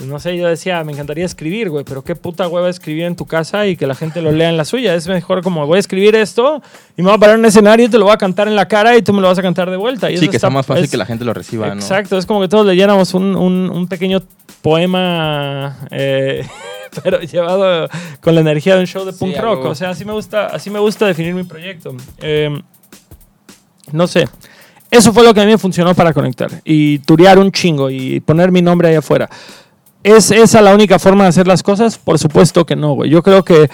[0.00, 3.16] pues no sé, yo decía, me encantaría escribir, güey, pero qué puta hueva escribir en
[3.16, 4.94] tu casa y que la gente lo lea en la suya.
[4.94, 6.62] Es mejor como voy a escribir esto
[6.96, 8.56] y me voy a parar en un escenario y te lo voy a cantar en
[8.56, 10.10] la cara y tú me lo vas a cantar de vuelta.
[10.10, 11.74] Y Sí, eso que está- sea más fácil es- que la gente lo reciba, ¿no?
[11.74, 14.22] Exacto, es como que todos leyéramos un, un- un pequeño
[14.62, 16.46] poema, eh,
[17.04, 17.86] pero llevado
[18.22, 19.66] con la energía de un show de punk rock.
[19.66, 21.94] O sea, así me gusta, así me gusta definir mi proyecto.
[22.22, 22.58] Eh,
[23.92, 24.26] no sé.
[24.90, 28.18] Eso fue lo que a mí me funcionó para conectar y turear un chingo y
[28.20, 29.28] poner mi nombre ahí afuera.
[30.02, 31.98] ¿Es esa la única forma de hacer las cosas?
[31.98, 33.10] Por supuesto que no, güey.
[33.10, 33.68] Yo creo que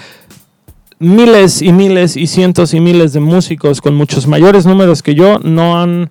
[0.99, 5.39] miles y miles y cientos y miles de músicos con muchos mayores números que yo
[5.39, 6.11] no han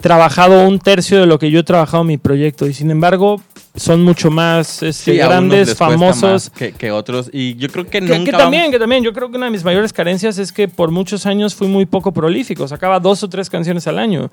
[0.00, 3.40] trabajado un tercio de lo que yo he trabajado en mi proyecto y sin embargo
[3.74, 6.22] son mucho más este, Sí, grandes, famosos.
[6.22, 7.30] más Que, que otros.
[7.32, 8.24] Y yo creo que, Que, nunca.
[8.24, 10.66] que vamos- también, que también, yo creo que una de mis mayores carencias es que
[10.68, 12.66] por muchos años fui muy poco prolífico.
[12.66, 14.30] Sacaba dos o tres canciones al año.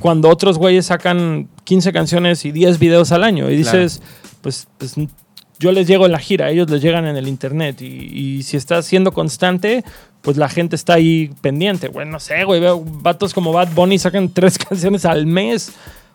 [0.00, 3.50] Cuando otros güeyes sacan 15 canciones y 10 videos al año.
[3.50, 4.02] Y dices,
[4.42, 4.94] pues, pues
[5.58, 7.80] yo les llego en la gira, ellos les llegan en el internet.
[7.80, 7.86] Y,
[8.38, 9.84] y si estás siendo constante,
[10.20, 11.88] pues la gente está ahí pendiente.
[11.88, 15.72] Güey, no sé, güey, veo vatos como Bad Bunny sacan tres canciones al mes.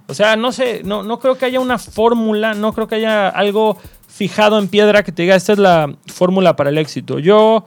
[0.10, 3.30] O sea, no sé, no, no creo que haya una fórmula, no creo que haya
[3.30, 7.19] algo fijado en piedra que te diga, esta es la fórmula para el éxito.
[7.19, 7.63] Yo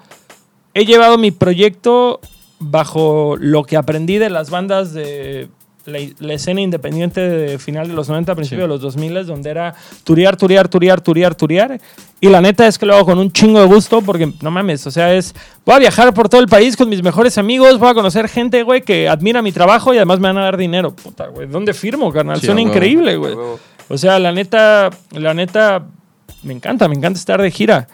[0.75, 2.19] he llevado mi proyecto
[2.59, 5.49] bajo lo que aprendí de las bandas de
[5.87, 8.63] la, la escena independiente de final de los 90, principio Sí.
[8.63, 11.81] de los 2000, donde era turear, turear, turear, turear, turear.
[12.21, 14.87] Y la neta es que lo hago con un chingo de gusto porque, no mames,
[14.87, 15.35] o sea, es,
[15.67, 18.63] voy a viajar por todo el país con mis mejores amigos, voy a conocer gente,
[18.63, 20.95] güey, que admira mi trabajo y además me van a dar dinero.
[20.95, 22.39] Puta, güey, ¿dónde firmo, carnal?
[22.41, 22.73] Sí, Suena huevo.
[22.75, 23.35] increíble, güey.
[23.89, 25.85] O sea, la neta, la neta,
[26.45, 27.89] me encanta, me encanta estar de gira.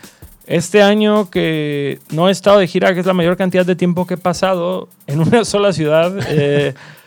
[0.46, 4.06] Este año que no he estado de gira, que es la mayor cantidad de tiempo
[4.06, 6.72] que he pasado en una sola ciudad, eh,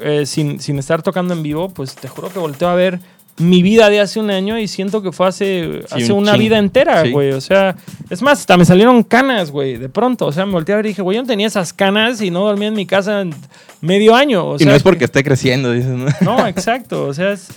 [0.00, 3.00] eh, sin, sin estar tocando en vivo, pues te juro que volteo a ver
[3.38, 6.36] mi vida de hace un año y siento que fue hace, Sí, hace un una
[6.38, 7.10] vida entera, Sí.
[7.10, 7.32] güey.
[7.32, 7.76] O sea,
[8.08, 10.24] es más, hasta me salieron canas, güey, de pronto.
[10.26, 12.30] O sea, me volteé a ver y dije, güey, yo no tenía esas canas y
[12.30, 13.34] no dormía en mi casa en
[13.82, 14.42] medio año.
[14.46, 15.90] O y no es que- porque esté creciendo, dices.
[15.90, 16.06] ¿no?
[16.22, 17.04] no, exacto.
[17.04, 17.48] O sea, es,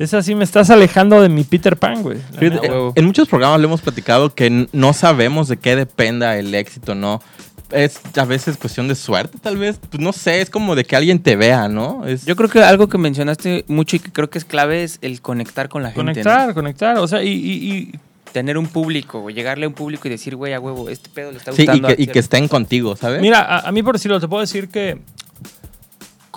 [0.00, 2.18] es así, me estás alejando de mi Peter Pan, güey.
[2.36, 2.92] Fíjate, huevo.
[2.96, 7.22] en muchos programas le hemos platicado que no sabemos de qué dependa el éxito, ¿no?
[7.70, 9.78] Es a veces cuestión de suerte, tal vez.
[9.90, 12.06] Pues no sé, es como de que alguien te vea, ¿no?
[12.06, 14.98] Es, Yo creo que algo que mencionaste mucho y que creo que es clave es
[15.02, 16.00] el conectar con la gente.
[16.02, 16.12] ¿no?
[16.12, 16.98] Conectar, conectar.
[16.98, 17.92] O sea, y, y- y
[18.32, 21.38] Tener un público, llegarle a un público y decir, güey, a huevo, este pedo le
[21.38, 21.88] está sí, y gustando.
[21.88, 23.22] que, y que estén contigo, ¿sabes?
[23.22, 24.98] Mira, a, a mí por decirlo, te puedo decir que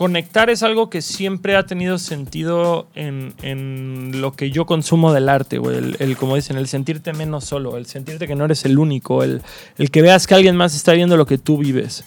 [0.01, 5.29] conectar es algo que siempre ha tenido sentido en, en lo que yo consumo del
[5.29, 5.77] arte, güey.
[5.77, 9.21] El, el, como dicen, el sentirte menos solo, el sentirte que no eres el único,
[9.21, 9.43] el,
[9.77, 12.03] el que veas que alguien más está viendo lo que tú vives.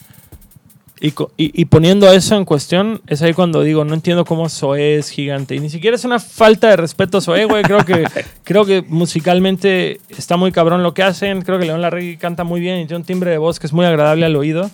[1.36, 5.54] Y poniendo eso en cuestión, es ahí cuando digo, no entiendo cómo Zoé es gigante.
[5.54, 7.62] Y ni siquiera es una falta de respeto a Zoé, güey.
[7.62, 8.06] Creo que,
[8.42, 11.42] creo que musicalmente está muy cabrón lo que hacen.
[11.42, 13.72] Creo que León Larregui canta muy bien y tiene un timbre de voz que es
[13.72, 14.68] muy agradable al oído.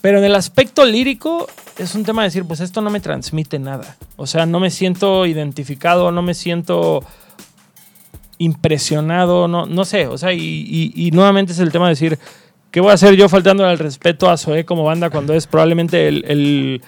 [0.00, 1.46] Pero en el aspecto lírico
[1.78, 3.96] es un tema de decir, pues esto no me transmite nada.
[4.16, 7.04] O sea, no me siento identificado, no me siento
[8.38, 10.06] impresionado, no, no sé.
[10.06, 12.18] O sea, y, y- y nuevamente es el tema de decir,
[12.70, 16.08] ¿qué voy a hacer yo faltando al respeto a Zoé como banda cuando es probablemente
[16.08, 16.82] el, el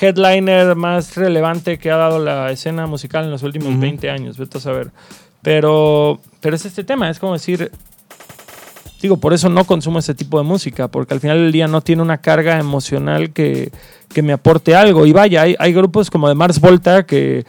[0.00, 3.80] headliner más relevante que ha dado la escena musical en los últimos Ujú.
[3.80, 4.36] 20 años?
[4.38, 4.90] Vete a saber.
[5.42, 7.70] Pero, pero es este tema, es como decir,
[9.02, 11.80] Digo, por eso no consumo ese tipo de música, porque al final del día no
[11.82, 13.70] tiene una carga emocional que,
[14.12, 15.04] que me aporte algo.
[15.06, 17.44] Y vaya, hay, hay grupos como de Mars Volta que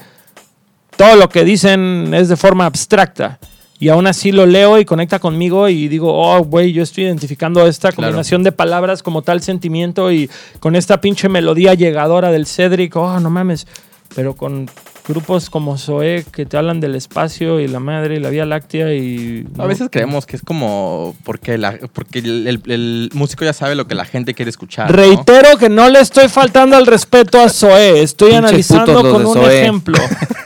[0.98, 3.40] todo lo que dicen es de forma abstracta.
[3.80, 7.66] Y aún así lo leo y conecta conmigo y digo, oh, güey, yo estoy identificando
[7.68, 8.08] esta Claro.
[8.08, 10.30] combinación de palabras como tal sentimiento y
[10.60, 13.68] con esta pinche melodía llegadora del Cedric, oh, no mames.
[14.16, 14.68] Pero con
[15.08, 18.94] grupos como Zoé que te hablan del espacio y la madre y la Vía Láctea
[18.94, 19.46] y...
[19.58, 23.76] A veces creemos que es como porque, la, porque el, el- el músico ya sabe
[23.76, 24.90] lo que la gente quiere escuchar.
[24.90, 24.96] ¿no?
[24.98, 28.02] Reitero que no le estoy faltando al respeto a Zoé.
[28.02, 29.98] Estoy Pinches analizando con un ejemplo.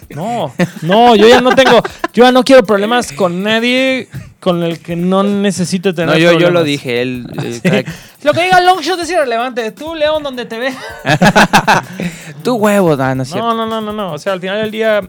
[0.10, 1.82] No, no, yo ya no tengo,
[2.14, 4.10] yo ya no quiero problemas con nadie
[4.42, 7.02] con el que no necesite tener No, yo, yo lo dije.
[7.02, 7.84] Él, eh, cada-
[8.24, 9.72] Lo que diga Longshot es irrelevante.
[9.72, 10.74] Tú, León, donde te ve.
[12.44, 13.24] Tu huevo, no, no.
[13.24, 14.14] No, no, no, no, no.
[14.14, 15.02] O sea, al final del día.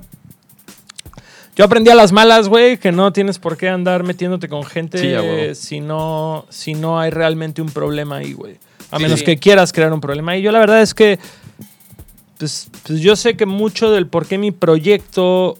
[1.57, 4.99] Yo aprendí a las malas, güey, que no tienes por qué andar metiéndote con gente
[4.99, 8.57] Sí, si, no, si no hay realmente un problema ahí, güey.
[8.91, 9.25] A Sí, menos sí.
[9.27, 10.37] que quieras crear un problema.
[10.37, 11.19] Y yo la verdad es que.
[12.39, 15.57] Pues, pues yo sé que mucho del por qué mi proyecto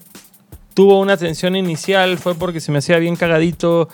[0.73, 3.89] tuvo una atención inicial fue porque se me hacía bien cagadito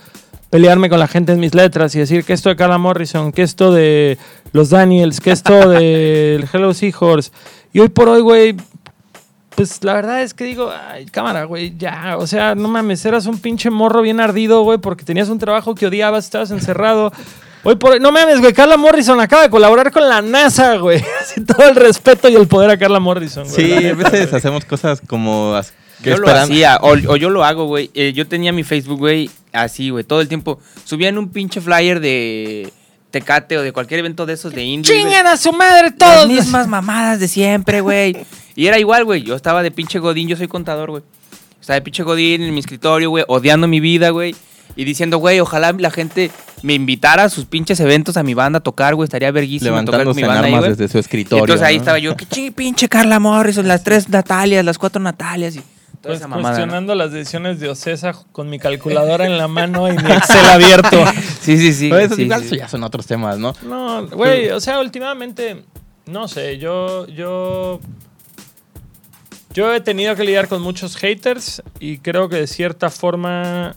[0.49, 3.43] pelearme con la gente en mis letras y decir que esto de Carla Morrison, que
[3.43, 4.17] esto de
[4.51, 7.31] los Daniels, que esto de Hello Seahorse.
[7.71, 8.55] Y hoy por hoy, güey,
[9.55, 13.25] pues la verdad es que digo, ay, cámara, güey, ya, o sea, no mames, eras
[13.25, 17.11] un pinche morro bien ardido, güey, porque tenías un trabajo que odiabas, estabas encerrado.
[17.63, 21.03] Hoy por hoy, no mames, güey, Carla Morrison acaba de colaborar con la NASA, güey.
[21.21, 23.55] Así todo el respeto y el poder a Carla Morrison, güey.
[23.55, 25.59] Sí, a veces hacemos cosas como...
[26.03, 27.89] Yo lo hacía, o, o yo lo hago, güey.
[27.93, 30.59] Eh, yo tenía mi Facebook, güey, así, güey, todo el tiempo.
[30.85, 32.71] Subían un pinche flyer de
[33.11, 34.93] Tecate o de cualquier evento de esos de indie.
[34.95, 36.27] ¡Chingan a su madre Las todos!
[36.27, 38.15] mismas mamadas de siempre, güey.
[38.55, 39.23] Y era igual, güey.
[39.23, 41.03] Yo estaba de pinche godín, yo soy contador, güey.
[41.59, 44.35] Estaba de pinche godín en mi escritorio, güey, odiando mi vida, güey.
[44.75, 46.31] Y diciendo, güey, ojalá la gente
[46.61, 49.05] me invitara a sus pinches eventos a mi banda a tocar, güey.
[49.05, 51.43] Estaría verguísimo tocar con levantándose mi en banda armas desde su Y escritorio.
[51.43, 55.55] entonces ahí estaba yo, que chingue pinche Carla Morrison, las tres Natalias, las cuatro Natalias
[55.55, 55.61] y
[56.01, 56.49] toda Pues esa mamada.
[56.49, 56.55] ¿no?
[56.55, 61.03] cuestionando las decisiones de Ocesa con mi calculadora en la mano y mi Excel abierto.
[61.41, 61.89] Sí, sí, sí.
[61.89, 62.45] Pero eso sí, igual sí.
[62.47, 63.53] eso ya son otros temas, ¿no?
[63.63, 65.63] No, güey, o sea, últimamente,
[66.05, 67.79] no sé, yo, yo,
[69.53, 73.75] yo he tenido que lidiar con muchos haters y creo que de cierta forma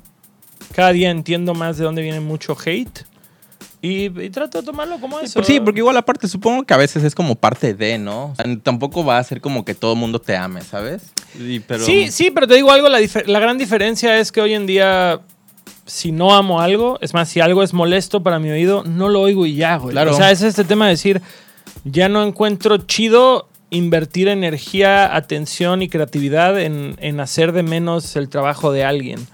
[0.75, 3.05] cada día entiendo más de dónde viene mucho hate
[3.83, 5.35] y, y trato de tomarlo como eso.
[5.35, 8.27] Pues sí, porque igual aparte supongo que a veces es como parte de, ¿no?
[8.27, 11.03] O sea, tampoco va a ser como que todo el mundo te ame, ¿sabes?
[11.37, 11.85] Y, pero...
[11.85, 15.21] Sí, sí, pero te digo algo, la, la gran diferencia es que hoy en día,
[15.85, 19.21] si no amo algo, es más, si algo es molesto para mi oído, no lo
[19.21, 19.93] oigo y ya, güey.
[19.93, 20.13] Claro.
[20.13, 21.21] O sea, es este tema de decir,
[21.83, 28.29] ya no encuentro chido invertir energía, atención y creatividad en, en hacer de menos el
[28.29, 29.27] trabajo de alguien.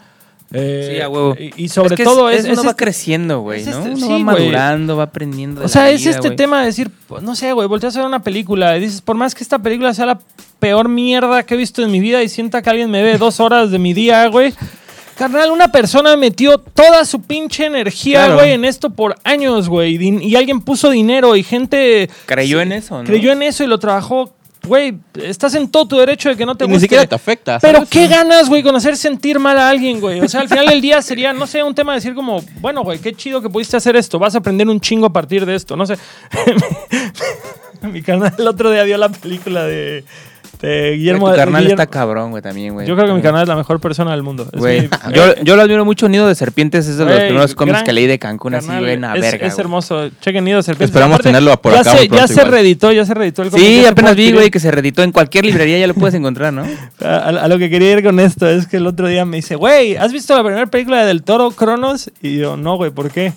[0.53, 1.37] Eh, Sí, a huevo.
[1.39, 3.71] Y, y sobre Es que todo es, es, uno es va este- creciendo, güey, ¿no?
[3.71, 6.61] este- uno sí, va madurando, va aprendiendo de O sea, la es vida, este tema
[6.61, 9.43] de decir, no sé, güey, volteas a ver una película y dices, por más que
[9.45, 10.19] esta película sea la
[10.59, 13.41] peor mierda que he visto en mi vida y sienta que alguien me ve dos
[13.41, 14.55] horas de mi día, güey.
[15.17, 18.35] Carnal, una persona metió toda su pinche energía, Claro.
[18.37, 19.97] güey, en esto por años, güey.
[20.25, 23.05] Y, alguien puso dinero y gente Creyó en eso, ¿no?
[23.05, 24.33] creyó en eso y lo trabajó.
[24.69, 26.77] Güey, estás en todo tu derecho de que no te Y guste.
[26.77, 27.59] ni siquiera te afecta.
[27.59, 30.21] Pero qué ganas, güey, con hacer sentir mal a alguien, güey.
[30.21, 32.85] O sea, al final del día sería, no sé, un tema de decir como, bueno,
[32.85, 34.19] güey, qué chido que pudiste hacer esto.
[34.19, 35.77] Vas a aprender un chingo a partir de esto.
[35.77, 35.97] No sé.
[37.83, 40.05] Mi carnal el otro día vio la película de,
[40.61, 41.21] de Guillermo.
[41.23, 42.87] Güey, tu carnal Guillermo- está cabrón, güey, también, güey.
[42.87, 44.47] Yo creo que mi carnal es la mejor persona del mundo.
[44.53, 46.09] Güey, mi- yo, yo lo admiro mucho.
[46.09, 49.01] Nido de Serpientes es de los primeros cómics que leí de Cancún, así, güey, es,
[49.01, 49.47] verga.
[49.47, 49.61] es güey.
[49.61, 50.11] hermoso.
[50.21, 50.91] Chequen Nido de Serpientes.
[50.91, 52.51] Esperamos Aparte, tenerlo por ya acá Se, ya se igual.
[52.51, 55.13] reeditó, ya se reeditó el cómic, ya Sí, apenas vi, güey, que se reeditó en
[55.13, 56.65] cualquier librería, ya lo puedes encontrar, ¿no?
[57.03, 59.37] A, a- a lo que quería ir con esto es que el otro día me
[59.39, 62.11] dice, güey, ¿has visto la primera película de Del Toro, Cronos?
[62.23, 63.33] Y yo, no, güey, ¿por qué?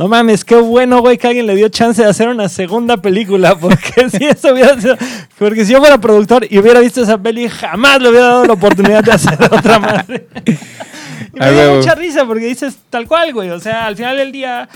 [0.00, 3.54] No mames, qué bueno, güey, que alguien le dio chance de hacer una segunda película.
[3.60, 4.96] Porque si eso hubiera sido.
[5.38, 8.54] Porque si yo fuera productor y hubiera visto esa peli, jamás le hubiera dado la
[8.54, 10.26] oportunidad de hacer otra madre.
[10.46, 13.50] Y me dio mucha risa porque dices tal cual, güey.
[13.50, 14.70] O sea, al final del día.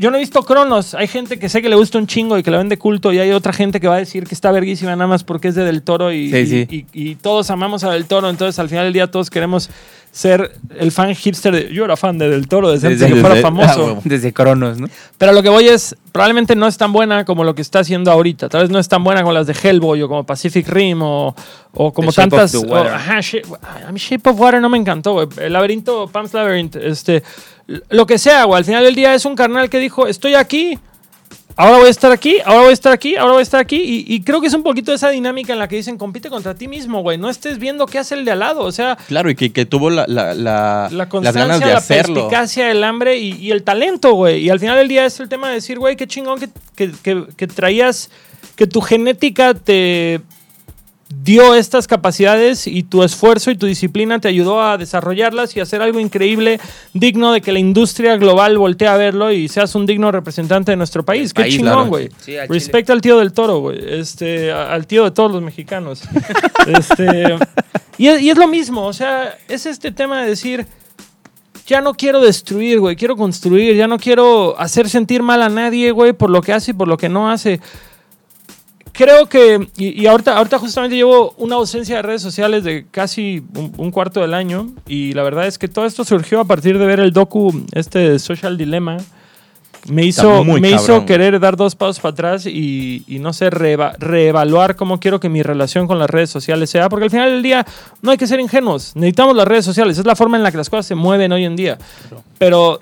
[0.00, 0.94] Yo no he visto Cronos.
[0.94, 3.12] Hay gente que sé que le gusta un chingo y que la vende culto.
[3.12, 5.54] Y hay otra gente que va a decir que está verguísima nada más porque es
[5.54, 6.10] de Del Toro.
[6.10, 6.66] Y, Sí, sí.
[6.94, 8.30] y- y todos amamos a Del Toro.
[8.30, 9.68] Entonces, al final del día, todos queremos
[10.10, 11.74] ser el fan hipster de.
[11.74, 13.96] Yo era fan de Del Toro desde, antes de Desde- que fuera desde- famoso.
[13.98, 14.00] ah.
[14.04, 14.88] Desde Cronos, ¿no?
[15.18, 18.10] Pero lo que voy es, probablemente no es tan buena como lo que está haciendo
[18.10, 18.48] ahorita.
[18.48, 21.34] Tal vez no es tan buena como las de Hellboy o como Pacific Rim o,
[21.74, 22.54] o como The Shape tantas.
[22.54, 22.92] of the o- Water.
[22.94, 25.26] ajá, Shape- a mí Shape of Water no me encantó, güey.
[25.38, 27.22] El laberinto, Pam's Labyrinth, este,
[27.66, 28.58] lo que sea, güey.
[28.58, 30.78] Al final del día es un carnal que dijo, estoy aquí.
[31.56, 33.76] Ahora voy a estar aquí, ahora voy a estar aquí, ahora voy a estar aquí.
[33.76, 36.54] Y, y creo que es un poquito esa dinámica en la que dicen, compite contra
[36.56, 37.16] ti mismo, güey.
[37.16, 38.62] No estés viendo qué hace el de al lado.
[38.62, 41.66] O sea, Claro, y que, que tuvo la, la, la- la las constancia, ganas de
[41.66, 42.14] la hacerlo.
[42.14, 44.40] perspicacia, el hambre y, y el talento, güey.
[44.44, 47.24] Y al final del día es el tema de decir, güey, qué chingón que- que-
[47.36, 48.10] que traías,
[48.56, 50.22] que tu genética te
[51.22, 55.82] dio estas capacidades y tu esfuerzo y tu disciplina te ayudó a desarrollarlas y hacer
[55.82, 56.60] algo increíble,
[56.92, 60.76] digno de que la industria global voltee a verlo y seas un digno representante de
[60.76, 61.32] nuestro país.
[61.32, 61.88] Qué país, chingón, claro.
[61.88, 62.08] güey.
[62.18, 63.78] Sí, al Respecta al tío del toro, güey.
[63.86, 66.02] Este, al tío de todos los mexicanos.
[66.66, 67.36] este,
[67.98, 70.66] y, es, y es lo mismo, o sea, es este tema de decir,
[71.66, 75.90] ya no quiero destruir, güey, quiero construir, ya no quiero hacer sentir mal a nadie,
[75.92, 77.60] güey, por lo que hace y por lo que no hace.
[78.96, 83.42] Creo que, y, y ahorita, ahorita justamente llevo una ausencia de redes sociales de casi
[83.56, 86.78] un, un cuarto del año y la verdad es que todo esto surgió a partir
[86.78, 88.98] de ver el docu, este Social Dilemma.
[89.86, 93.50] Me hizo, me cabrón, hizo querer dar dos pasos para atrás y, y no sé,
[93.50, 97.30] reeva- reevaluar cómo quiero que mi relación con las redes sociales sea, porque al final
[97.32, 97.66] del día
[98.00, 100.56] no hay que ser ingenuos, necesitamos las redes sociales, es la forma en la que
[100.56, 101.76] las cosas se mueven hoy en día.
[102.38, 102.80] Pero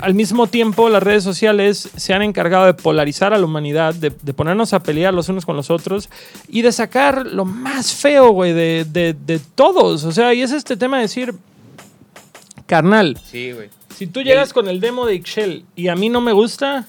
[0.00, 4.10] al mismo tiempo las redes sociales se han encargado de polarizar a la humanidad, de,
[4.10, 6.08] de ponernos a pelear los unos con los otros
[6.48, 10.04] y de sacar lo más feo, güey, de, de- de todos.
[10.04, 11.34] O sea, y es este tema de decir,
[12.66, 13.70] carnal, Sí, güey.
[13.96, 16.86] si tú llegas con el demo de Ixchel y a mí no me gusta,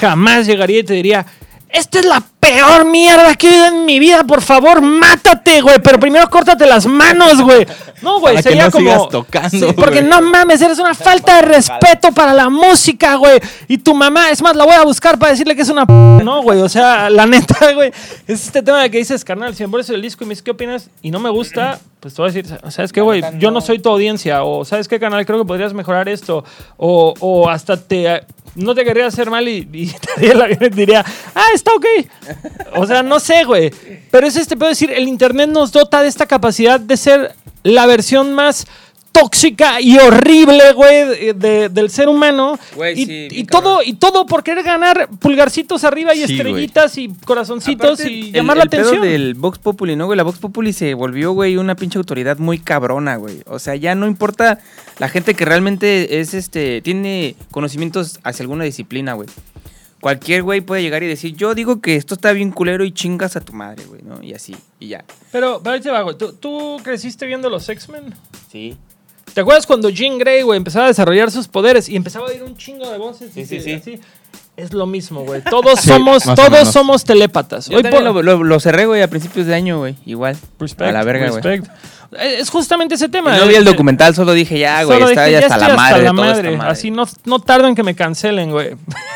[0.00, 1.26] jamás llegaría y te diría,
[1.68, 5.78] esta es la peor mierda que he oído en mi vida, por favor, mátate, güey,
[5.82, 7.66] pero primero córtate las manos, güey.
[8.02, 8.90] No, güey, Para que sería no como...
[8.90, 13.38] sigas tocando, Sí, porque no mames, eres una falta de respeto para la música, güey.
[13.68, 15.92] Y tu mamá, es más, la voy a buscar para decirle que es una p
[15.92, 16.60] no, güey.
[16.60, 17.92] O sea, la neta, güey,
[18.26, 20.42] es este tema de que dices, carnal, si me pones el disco y me dices,
[20.42, 20.88] ¿qué opinas?
[21.02, 23.22] Y no me gusta, pues te voy a decir, ¿sabes qué, güey?
[23.38, 24.44] Yo no soy tu audiencia.
[24.44, 25.24] O, ¿sabes qué, canal?
[25.26, 26.44] Creo que podrías mejorar esto.
[26.76, 28.24] O, o hasta te...
[28.54, 29.94] No te querría hacer mal y, y
[30.70, 31.86] diría, ah, está ok.
[32.76, 33.70] O sea, no sé, güey.
[34.10, 37.86] Pero es este, puedo decir, el Internet nos dota de esta capacidad de ser la
[37.86, 38.66] versión más
[39.20, 42.58] tóxica y horrible, güey, de- de- del ser humano.
[42.74, 43.82] Güey, y, sí, y bien todo, cabrón.
[43.86, 48.32] y todo por querer ganar pulgarcitos arriba y Sí, estrellitas y corazoncitos Aparte, y el-
[48.32, 49.00] llamar el la atención.
[49.00, 50.16] pedo del Vox Populi, ¿no, güey?
[50.16, 53.42] La Vox Populi se volvió, güey, una pinche autoridad muy cabrona, güey.
[53.46, 54.58] O sea, ya no importa
[54.98, 59.28] la gente que realmente es, este, tiene conocimientos hacia alguna disciplina, güey.
[60.00, 63.36] Cualquier güey puede llegar y decir, yo digo que esto está bien culero y chingas
[63.36, 64.22] a tu madre, güey, ¿no?
[64.22, 65.04] Y así, y ya.
[65.30, 66.16] Pero, pero ahí te va, güey.
[66.16, 68.14] ¿Tú, tú creciste viendo los X-Men?
[68.50, 68.76] Sí.
[69.34, 72.42] ¿Te acuerdas cuando Jean Grey, güey, empezaba a desarrollar sus poderes y empezaba a oír
[72.42, 73.30] un chingo de voces?
[73.36, 73.72] y Sí, sí, sí.
[73.74, 74.00] así?
[74.56, 75.42] Es lo mismo, güey.
[75.42, 77.68] Todos Sí, somos, todos somos telépatas.
[77.68, 79.94] Yo Hoy por- lo, lo- lo cerré, güey, a principios de año, güey.
[80.04, 80.36] Igual.
[80.58, 81.40] Respect, a la verga, güey.
[81.42, 81.66] respect.
[82.20, 83.36] Es justamente ese tema.
[83.38, 86.04] No eh, vi el documental, solo dije, ya, güey, dije, ya hasta la madre de
[86.04, 86.56] la todo madre.
[86.56, 86.70] madre.
[86.72, 88.70] Así no, no tardo en que me cancelen, güey.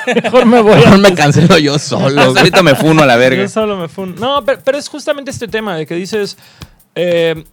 [0.22, 0.76] Mejor me voy a...
[0.76, 2.22] Mejor me cancelo yo solo.
[2.38, 3.42] Ahorita me funo a la verga.
[3.42, 6.38] Yo solo me fun- No, pero, pero es justamente este tema de que dices.
[6.94, 7.44] eh,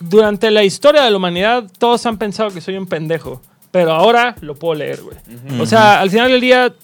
[0.00, 3.40] durante la historia de la humanidad, todos han pensado que soy un pendejo.
[3.70, 5.16] Pero ahora lo puedo leer, güey.
[5.60, 6.74] O sea, al final del día.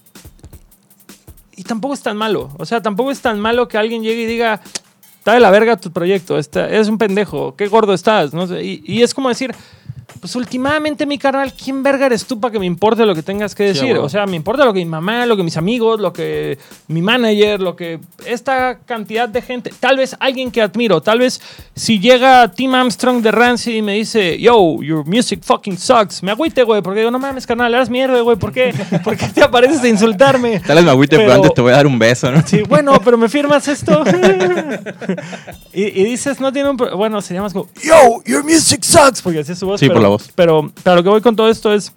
[1.57, 2.51] Y tampoco es tan malo.
[2.59, 4.61] O sea, tampoco es tan malo que alguien llegue y diga.
[5.19, 6.39] Está de la verga tu proyecto.
[6.39, 7.57] Está, eres un pendejo.
[7.57, 8.33] Qué gordo estás.
[8.33, 9.53] No sé, y, y es como decir.
[10.21, 13.55] Pues últimamente, mi carnal, ¿quién verga eres tú para que me importe lo que tengas
[13.55, 13.97] que Sí, decir?
[13.99, 16.59] o sea, me importa lo que mi mamá, lo que mis amigos, lo que
[16.89, 21.41] mi manager, lo que esta cantidad de gente, tal vez alguien que admiro, tal vez
[21.75, 26.31] si llega Tim Armstrong de Rancid y me dice, yo, your music fucking sucks, me
[26.33, 28.75] agüite, güey, porque digo, no mames, carnal, eres mierda, güey, ¿por qué?
[29.05, 30.61] ¿Por qué te apareces a insultarme?
[30.61, 32.43] Tal vez me agüite, pero Pero- antes te voy a dar un beso, ¿no?
[32.47, 34.03] Sí, bueno, pero me firmas esto.
[35.73, 36.77] y, y dices, no tiene un.
[36.77, 39.23] Bueno, sería más como, Yo, your music sucks.
[39.23, 39.81] Porque así es su voz.
[39.81, 40.16] Sí, pero, por la voz.
[40.35, 41.93] Pero, pero lo que voy con todo esto es.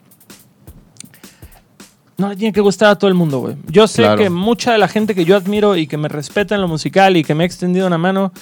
[2.17, 3.55] No le tiene que gustar a todo el mundo, güey.
[3.67, 4.17] Yo sé Claro.
[4.21, 7.15] que mucha de la gente que yo admiro y que me respeta en lo musical
[7.15, 8.33] y que me ha extendido una mano,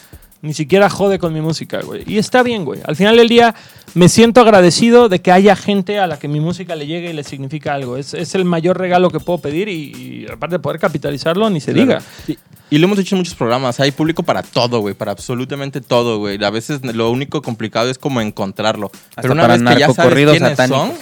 [0.42, 2.04] ni siquiera jode con mi música, güey.
[2.06, 2.82] Y está bien, güey.
[2.86, 3.56] Al final del día,
[3.94, 7.14] me siento agradecido de que haya gente a la que mi música le llegue y
[7.14, 7.98] le significa algo.
[7.98, 11.60] Es, es el mayor regalo que puedo pedir y, y aparte de poder capitalizarlo, ni
[11.60, 12.02] se diga.
[12.28, 12.38] Y,
[12.70, 13.80] y lo hemos hecho en muchos programas.
[13.80, 14.94] Hay público para todo, güey.
[14.94, 16.44] Para absolutamente todo, güey.
[16.44, 18.92] A veces lo único complicado es como encontrarlo.
[19.16, 20.88] Pero una para vez que ya sabes quiénes satánicos.
[20.90, 20.94] son,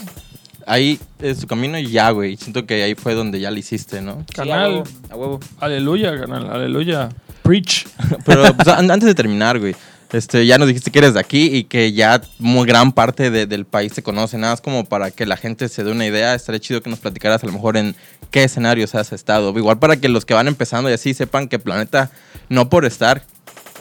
[0.67, 2.37] ahí es su camino y ya, güey.
[2.37, 4.23] Siento que ahí fue donde ya lo hiciste, ¿no?
[4.33, 4.83] Canal.
[5.09, 5.39] a huevo.
[5.59, 7.09] Aleluya, canal, aleluya.
[7.45, 7.85] Preach.
[8.25, 9.75] Pero pues, an- antes de terminar, güey.
[10.11, 13.45] Este, ya nos dijiste que eres de aquí y que ya muy gran parte de-
[13.47, 14.37] del país te conoce.
[14.37, 16.35] Nada más como para que la gente se dé una idea.
[16.35, 17.95] Estaría chido que nos platicaras a lo mejor en
[18.31, 19.57] qué escenarios has estado.
[19.57, 22.11] Igual para que los que van empezando y así sepan que Planeta,
[22.49, 23.23] no por estar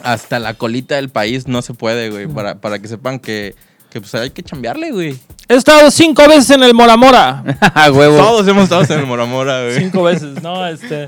[0.03, 2.27] hasta la colita del país, no se puede, güey.
[2.27, 3.55] Para, para que sepan que,
[3.89, 5.17] que pues hay que chambearle, güey.
[5.47, 7.43] He estado cinco veces en el Mora Mora.
[7.93, 8.17] huevo.
[8.17, 9.77] Todos hemos estado en el Moramora, güey.
[9.79, 11.07] cinco veces, no, este.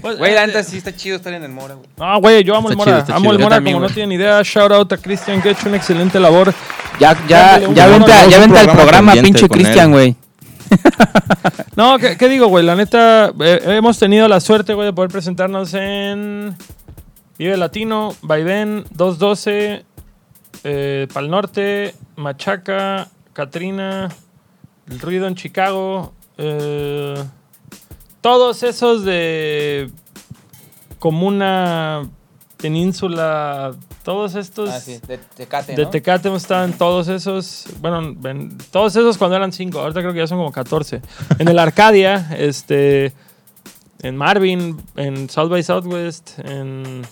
[0.00, 1.88] Pues, Güey, la eh, neta sí está chido estar en el Mora, güey.
[1.96, 3.04] No, güey, yo amo el Mora.
[3.04, 3.32] chido, amo chido.
[3.32, 4.40] el Mora también, como no tienen idea.
[4.42, 6.52] Shout out a Cristian que ha hecho una excelente labor.
[6.98, 10.16] Ya, ya, ya vente, ya vente al programa pinche Cristian, güey.
[11.76, 12.64] No, ¿qué, qué digo, güey?
[12.64, 16.54] La neta, eh, hemos tenido la suerte, güey, de poder presentarnos en
[17.38, 19.84] Vive Latino, Vaivén, 212,
[20.64, 24.10] eh, Pal Norte, Machaca, Katrina,
[24.90, 26.12] El Ruido en Chicago.
[26.38, 27.22] eh,
[28.22, 29.90] todos esos de
[30.98, 32.08] Comuna,
[32.56, 34.70] Península, todos estos...
[34.70, 35.90] Ah, sí, de Tecate, De ¿no?
[35.90, 37.66] Tecate en todos esos.
[37.80, 39.80] Bueno, en todos esos cuando eran cinco.
[39.80, 41.02] Ahorita creo que ya son como 14.
[41.38, 43.12] En el Arcadia, este.
[44.02, 47.02] En Marvin, en South by Southwest, en.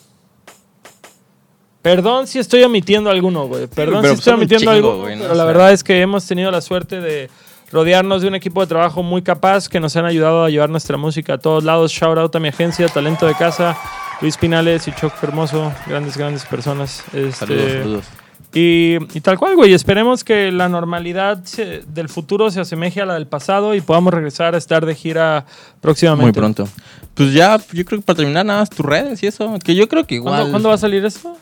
[1.83, 3.67] Perdón si estoy omitiendo alguno, güey.
[3.67, 5.03] Perdón pero si estoy omitiendo chingo, algo.
[5.03, 5.23] güey, ¿no?
[5.23, 7.31] Pero la verdad es que hemos tenido la suerte de
[7.73, 10.97] rodearnos de un equipo de trabajo muy capaz que nos han ayudado a llevar nuestra
[10.97, 11.93] música a todos lados.
[11.93, 13.77] Shout out a mi agencia, Talento de Casa,
[14.21, 15.73] Luis Pinales y Choc Hermoso.
[15.87, 17.03] Grandes, grandes personas.
[17.13, 18.05] Este, Saludos, saludos.
[18.53, 19.73] y, y tal cual, güey.
[19.73, 24.13] Esperemos que la normalidad se- del futuro se asemeje a la del pasado y podamos
[24.13, 25.47] regresar a estar de gira
[25.81, 26.25] próximamente.
[26.25, 26.69] Muy pronto.
[27.15, 29.59] Pues ya, yo creo que para terminar nada más tus redes y eso.
[29.63, 30.35] Que yo creo que igual.
[30.35, 31.37] ¿Cuándo, cuándo va a salir esto?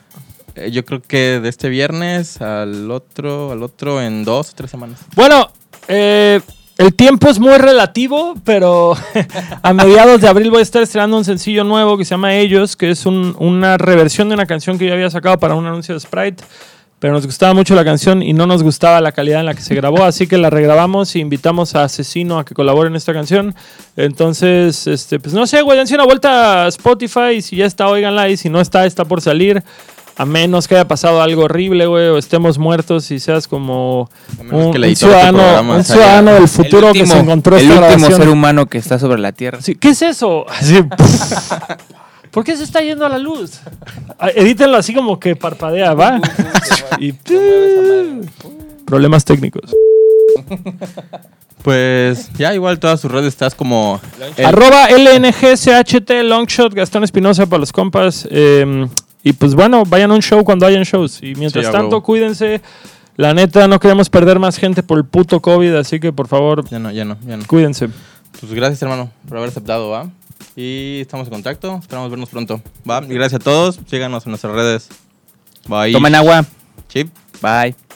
[0.54, 4.70] Eh, yo creo que de este viernes al otro, al otro en dos o tres
[4.70, 4.98] semanas.
[5.14, 5.50] Bueno,
[5.88, 6.40] eh,
[6.76, 8.94] el tiempo es muy relativo, pero
[9.62, 12.76] a mediados de abril voy a estar estrenando un sencillo nuevo que se llama Ellos,
[12.76, 15.94] que es un- una reversión de una canción que yo había sacado para un anuncio
[15.94, 16.44] de Sprite.
[17.00, 19.60] Pero nos gustaba mucho la canción y no nos gustaba la calidad en la que
[19.62, 23.12] se grabó, así que la regrabamos e invitamos a Asesino a que colabore en esta
[23.12, 23.54] canción.
[23.96, 28.28] Entonces, este, pues no sé, güey, dense una vuelta a Spotify si ya está, oiganla
[28.30, 29.62] y si no está, está por salir.
[30.18, 34.42] A menos que haya pasado algo horrible, güey, o estemos muertos y seas como A
[34.42, 38.10] menos un, que un ciudadano, un ciudadano del futuro que se encontró el esta último
[38.10, 39.60] ser humano que está sobre la Tierra.
[39.62, 40.44] Sí, ¿Qué es eso?
[40.50, 40.82] Así,
[42.32, 43.60] ¿Por qué se está yendo a la luz?
[44.18, 46.20] Ah, Edítenlo así como que parpadea, va.
[46.98, 47.12] y
[48.84, 49.72] problemas técnicos.
[51.62, 54.00] Pues ya, igual todas sus redes estás como.
[54.36, 58.26] el- Arroba LNGCHT Longshot, Gastón Espinosa para los compas.
[58.30, 58.86] eh,
[59.28, 61.22] y pues bueno, vayan a un show cuando hayan shows.
[61.22, 62.60] Y mientras Sí, tanto, cuídense.
[63.16, 66.64] La neta, no queremos perder más gente por el puto COVID, así que por favor,
[66.68, 67.44] Ya no, ya no, ya no.
[67.46, 67.88] cuídense.
[68.40, 70.08] Pues gracias, hermano, por haber aceptado, ¿va?
[70.54, 71.78] Y estamos en contacto.
[71.80, 73.02] Esperamos vernos pronto, ¿va?
[73.04, 73.80] Y gracias a todos.
[73.90, 74.88] Síganos en nuestras redes.
[75.66, 75.92] Bye.
[75.92, 76.44] Tomen agua.
[76.88, 77.08] Chip.
[77.42, 77.87] Bye.